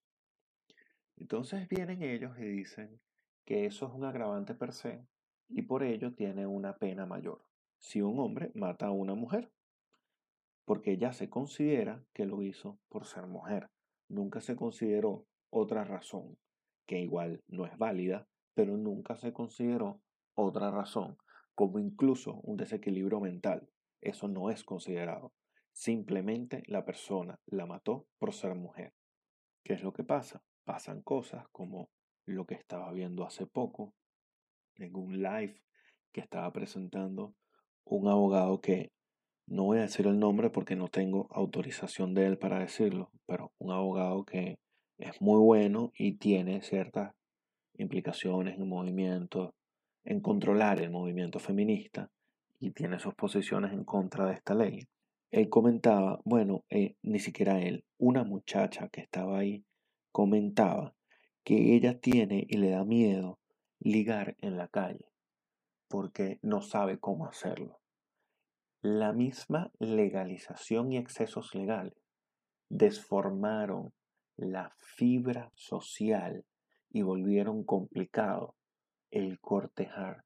Entonces 1.16 1.68
vienen 1.68 2.04
ellos 2.04 2.38
y 2.38 2.44
dicen 2.44 3.00
que 3.46 3.66
eso 3.66 3.88
es 3.88 3.94
un 3.94 4.04
agravante 4.04 4.54
per 4.54 4.74
se 4.74 5.08
y 5.50 5.62
por 5.62 5.84
ello 5.84 6.14
tiene 6.14 6.46
una 6.46 6.76
pena 6.78 7.06
mayor 7.06 7.48
si 7.80 8.02
un 8.02 8.20
hombre 8.20 8.52
mata 8.56 8.88
a 8.88 8.92
una 8.92 9.16
mujer, 9.16 9.52
porque 10.68 10.98
ya 10.98 11.14
se 11.14 11.30
considera 11.30 12.04
que 12.14 12.26
lo 12.26 12.42
hizo 12.42 12.78
por 12.90 13.06
ser 13.06 13.26
mujer. 13.26 13.70
Nunca 14.10 14.42
se 14.42 14.58
consideró 14.58 15.26
otra 15.50 15.86
razón, 15.86 16.38
que 16.86 17.00
igual 17.00 17.42
no 17.48 17.66
es 17.66 17.78
válida, 17.78 18.28
pero 18.54 18.76
nunca 18.76 19.16
se 19.16 19.32
consideró 19.32 20.02
otra 20.36 20.70
razón, 20.70 21.18
como 21.56 21.80
incluso 21.80 22.42
un 22.44 22.58
desequilibrio 22.58 23.22
mental. 23.22 23.70
Eso 24.02 24.28
no 24.28 24.50
es 24.50 24.66
considerado. 24.66 25.32
Simplemente 25.72 26.64
la 26.68 26.84
persona 26.84 27.40
la 27.46 27.66
mató 27.66 28.06
por 28.18 28.34
ser 28.34 28.54
mujer. 28.54 28.94
¿Qué 29.64 29.72
es 29.72 29.84
lo 29.84 29.94
que 29.94 30.04
pasa? 30.04 30.44
Pasan 30.66 31.02
cosas 31.02 31.48
como 31.54 31.90
lo 32.26 32.46
que 32.46 32.56
estaba 32.56 32.92
viendo 32.92 33.26
hace 33.26 33.48
poco 33.48 33.94
en 34.76 34.94
un 34.98 35.22
live 35.22 35.62
que 36.12 36.20
estaba 36.20 36.52
presentando 36.52 37.36
un 37.86 38.10
abogado 38.10 38.60
que 38.60 38.92
no 39.48 39.64
voy 39.64 39.78
a 39.80 39.82
decir 39.82 40.06
el 40.08 40.20
nombre 40.20 40.50
porque 40.50 40.76
no 40.76 40.90
tengo 40.90 41.28
autorización 41.32 42.14
de 42.14 42.26
él 42.26 42.38
para 42.38 42.60
decirlo, 42.60 43.12
pero 43.26 43.54
un 43.58 43.72
abogado 43.72 44.26
que 44.26 44.60
es 44.98 45.22
muy 45.22 45.40
bueno 45.40 45.92
y 45.98 46.14
tiene 46.14 46.62
ciertas 46.62 47.14
implicaciones 47.78 48.58
en 48.58 48.68
movimiento, 48.68 49.56
en 50.04 50.20
controlar 50.20 50.82
el 50.82 50.92
movimiento 50.92 51.40
feminista 51.40 52.12
y 52.60 52.72
tiene 52.72 53.00
sus 53.00 53.16
posiciones 53.16 53.72
en 53.72 53.86
contra 53.86 54.26
de 54.26 54.34
esta 54.34 54.54
ley. 54.54 54.88
Él 55.32 55.50
comentaba, 55.50 56.20
bueno, 56.26 56.64
eh, 56.70 56.96
ni 57.02 57.20
siquiera 57.20 57.62
él, 57.62 57.86
una 57.98 58.24
muchacha 58.24 58.90
que 58.90 59.02
estaba 59.02 59.40
ahí 59.40 59.64
comentaba 60.12 60.94
que 61.44 61.76
ella 61.76 62.00
tiene 62.00 62.46
y 62.50 62.58
le 62.58 62.72
da 62.72 62.84
miedo 62.84 63.40
ligar 63.80 64.36
en 64.40 64.58
la 64.58 64.68
calle 64.68 65.06
porque 65.88 66.40
no 66.42 66.62
sabe 66.62 67.00
cómo 67.00 67.28
hacerlo. 67.28 67.80
La 68.90 69.12
misma 69.12 69.70
legalización 69.80 70.94
y 70.94 70.98
excesos 70.98 71.54
legales 71.54 72.02
desformaron 72.70 73.92
la 74.38 74.74
fibra 74.78 75.52
social 75.56 76.46
y 76.90 77.02
volvieron 77.02 77.66
complicado 77.66 78.56
el 79.12 79.42
cortejar, 79.42 80.24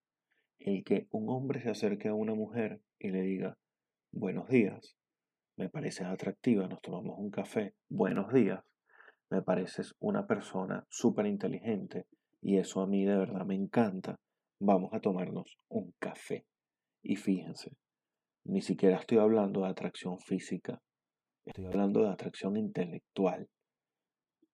el 0.60 0.84
que 0.84 1.08
un 1.10 1.30
hombre 1.30 1.60
se 1.63 1.71
acerque 1.71 2.10
a 2.10 2.13
una 2.13 2.36
mujer 2.36 2.84
y 3.00 3.10
le 3.10 3.24
diga, 3.24 3.58
buenos 4.12 4.47
días, 4.47 4.95
me 5.56 5.67
pareces 5.67 6.06
atractiva, 6.06 6.67
nos 6.67 6.84
tomamos 6.84 7.17
un 7.17 7.32
café, 7.32 7.74
buenos 7.89 8.32
días, 8.32 8.63
me 9.32 9.41
pareces 9.41 9.95
una 10.00 10.28
persona 10.28 10.86
súper 10.88 11.26
inteligente 11.26 12.06
y 12.43 12.58
eso 12.58 12.82
a 12.82 12.86
mí 12.86 13.06
de 13.06 13.17
verdad 13.17 13.43
me 13.43 13.56
encanta, 13.56 14.19
vamos 14.60 14.93
a 14.93 15.00
tomarnos 15.00 15.58
un 15.67 15.95
café. 15.97 16.45
Y 17.02 17.15
fíjense, 17.15 17.76
ni 18.43 18.62
siquiera 18.62 18.97
estoy 18.97 19.19
hablando 19.19 19.62
de 19.62 19.69
atracción 19.69 20.19
física, 20.19 20.82
estoy 21.45 21.65
hablando 21.65 22.04
de 22.04 22.10
atracción 22.10 22.58
intelectual. 22.58 23.47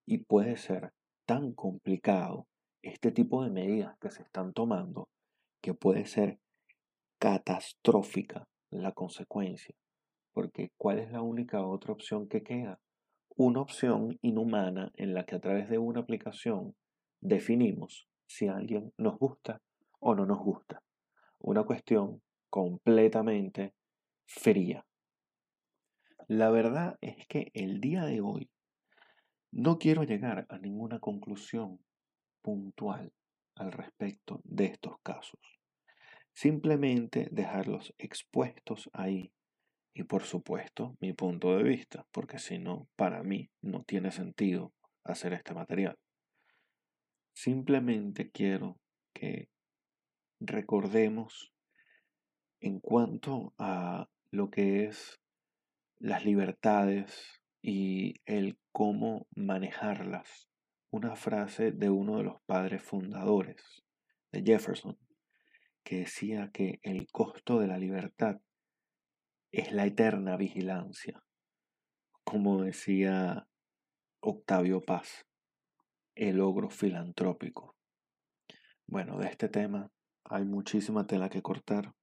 Y 0.06 0.20
puede 0.20 0.58
ser 0.58 0.94
tan 1.26 1.54
complicado 1.54 2.48
este 2.82 3.12
tipo 3.12 3.44
de 3.44 3.50
medidas 3.50 3.98
que 4.00 4.10
se 4.10 4.24
están 4.24 4.54
tomando 4.54 5.10
que 5.62 5.74
puede 5.74 6.06
ser 6.06 6.40
catastrófica 7.20 8.48
la 8.70 8.92
consecuencia. 8.92 9.76
Porque 10.34 10.72
¿cuál 10.78 11.00
es 11.00 11.12
la 11.12 11.22
única 11.22 11.66
otra 11.66 11.94
opción 11.94 12.28
que 12.28 12.44
queda? 12.44 12.80
Una 13.36 13.62
opción 13.62 14.18
inhumana 14.22 14.92
en 14.96 15.14
la 15.14 15.26
que 15.26 15.36
a 15.36 15.40
través 15.40 15.70
de 15.70 15.78
una 15.78 16.02
aplicación 16.02 16.76
definimos 17.20 18.08
si 18.28 18.48
alguien 18.48 18.94
nos 18.98 19.18
gusta 19.18 19.62
o 20.00 20.16
no 20.16 20.26
nos 20.26 20.40
gusta. 20.40 20.82
Una 21.40 21.64
cuestión 21.64 22.22
completamente 22.50 23.74
fría. 24.26 24.86
La 26.28 26.50
verdad 26.50 26.98
es 27.02 27.26
que 27.28 27.52
el 27.54 27.80
día 27.80 28.06
de 28.06 28.22
hoy 28.22 28.50
no 29.52 29.80
quiero 29.80 30.04
llegar 30.04 30.46
a 30.50 30.58
ninguna 30.60 31.00
conclusión 31.00 31.80
puntual 32.42 33.14
al 33.56 33.72
respecto 33.72 34.42
de 34.44 34.66
estos 34.66 35.00
casos. 35.02 35.40
Simplemente 36.34 37.30
dejarlos 37.32 37.94
expuestos 37.98 38.90
ahí 38.94 39.32
y 39.94 40.04
por 40.04 40.24
supuesto 40.24 40.96
mi 41.00 41.14
punto 41.14 41.58
de 41.58 41.64
vista, 41.64 42.06
porque 42.12 42.38
si 42.38 42.60
no, 42.60 42.88
para 42.96 43.24
mí 43.24 43.50
no 43.62 43.84
tiene 43.84 44.12
sentido 44.12 44.72
hacer 45.04 45.34
este 45.34 45.56
material. 45.56 45.98
Simplemente 47.34 48.30
quiero 48.30 48.80
que 49.14 49.50
recordemos 50.40 51.52
en 52.60 52.80
cuanto 52.80 53.54
a 53.58 54.10
lo 54.32 54.50
que 54.50 54.86
es 54.86 55.20
las 56.00 56.26
libertades 56.26 57.42
y 57.62 58.16
el 58.26 58.58
cómo 58.72 59.28
manejarlas. 59.36 60.50
Una 60.90 61.16
frase 61.16 61.72
de 61.72 61.90
uno 61.90 62.18
de 62.18 62.24
los 62.24 62.42
padres 62.46 62.82
fundadores 62.82 63.84
de 64.32 64.44
Jefferson, 64.44 64.98
que 65.84 66.00
decía 66.00 66.52
que 66.54 66.80
el 66.84 67.08
costo 67.12 67.60
de 67.60 67.68
la 67.68 67.78
libertad 67.78 68.42
es 69.52 69.72
la 69.72 69.86
eterna 69.86 70.38
vigilancia, 70.38 71.24
como 72.24 72.64
decía 72.64 73.48
Octavio 74.20 74.82
Paz, 74.82 75.26
el 76.16 76.42
ogro 76.42 76.70
filantrópico. 76.70 77.76
Bueno, 78.86 79.18
de 79.18 79.28
este 79.28 79.50
tema 79.50 79.92
hay 80.24 80.44
muchísima 80.44 81.08
tela 81.08 81.30
que 81.30 81.42
cortar. 81.42 81.94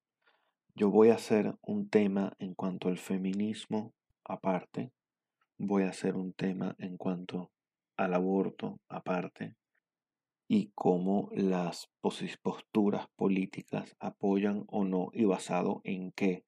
Yo 0.76 0.90
voy 0.90 1.10
a 1.10 1.14
hacer 1.14 1.54
un 1.62 1.88
tema 1.88 2.32
en 2.40 2.54
cuanto 2.54 2.88
al 2.88 2.98
feminismo 2.98 3.94
aparte. 4.24 4.90
Voy 5.56 5.84
a 5.84 5.90
hacer 5.90 6.16
un 6.16 6.32
tema 6.32 6.74
en 6.78 6.96
cuanto 6.96 7.52
al 7.96 8.12
aborto 8.12 8.80
aparte. 8.88 9.54
Y 10.48 10.72
cómo 10.74 11.30
las 11.32 11.88
posturas 12.42 13.06
políticas 13.14 13.94
apoyan 14.00 14.64
o 14.66 14.84
no 14.84 15.10
y 15.12 15.24
basado 15.26 15.80
en 15.84 16.10
qué 16.10 16.44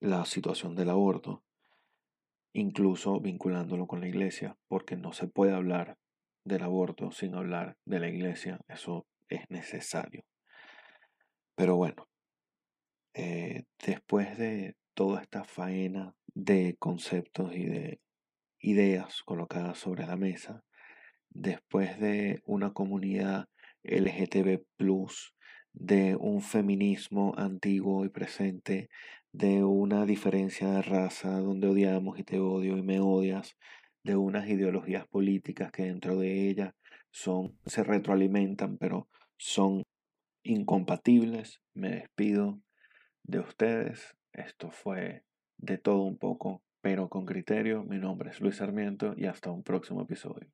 la 0.00 0.24
situación 0.24 0.74
del 0.74 0.88
aborto. 0.88 1.42
Incluso 2.54 3.20
vinculándolo 3.20 3.86
con 3.86 4.00
la 4.00 4.08
iglesia, 4.08 4.56
porque 4.66 4.96
no 4.96 5.12
se 5.12 5.28
puede 5.28 5.52
hablar 5.52 5.98
del 6.42 6.62
aborto 6.62 7.10
sin 7.10 7.34
hablar 7.34 7.76
de 7.84 8.00
la 8.00 8.08
iglesia. 8.08 8.60
Eso 8.66 9.06
es 9.28 9.42
necesario. 9.50 10.24
Pero 11.54 11.76
bueno, 11.76 12.09
eh, 13.14 13.64
después 13.84 14.38
de 14.38 14.76
toda 14.94 15.22
esta 15.22 15.44
faena 15.44 16.14
de 16.34 16.76
conceptos 16.78 17.54
y 17.54 17.64
de 17.64 18.00
ideas 18.60 19.22
colocadas 19.24 19.78
sobre 19.78 20.06
la 20.06 20.16
mesa, 20.16 20.62
después 21.30 21.98
de 22.00 22.40
una 22.44 22.72
comunidad 22.72 23.46
LGTB, 23.82 24.62
de 25.72 26.16
un 26.16 26.42
feminismo 26.42 27.34
antiguo 27.36 28.04
y 28.04 28.08
presente, 28.08 28.88
de 29.32 29.62
una 29.64 30.04
diferencia 30.06 30.70
de 30.70 30.82
raza 30.82 31.38
donde 31.40 31.68
odiamos 31.68 32.18
y 32.18 32.24
te 32.24 32.40
odio 32.40 32.76
y 32.76 32.82
me 32.82 33.00
odias, 33.00 33.56
de 34.02 34.16
unas 34.16 34.48
ideologías 34.48 35.06
políticas 35.08 35.70
que 35.72 35.84
dentro 35.84 36.18
de 36.18 36.48
ellas 36.48 36.74
son, 37.10 37.58
se 37.66 37.84
retroalimentan, 37.84 38.78
pero 38.78 39.08
son 39.36 39.84
incompatibles. 40.42 41.60
Me 41.74 41.90
despido 41.90 42.60
de 43.24 43.40
ustedes. 43.40 44.16
Esto 44.32 44.70
fue 44.70 45.24
de 45.58 45.78
todo 45.78 46.02
un 46.02 46.18
poco, 46.18 46.62
pero 46.80 47.08
con 47.08 47.26
criterio. 47.26 47.84
Mi 47.84 47.98
nombre 47.98 48.30
es 48.30 48.40
Luis 48.40 48.56
Sarmiento 48.56 49.14
y 49.16 49.26
hasta 49.26 49.50
un 49.50 49.62
próximo 49.62 50.02
episodio. 50.02 50.48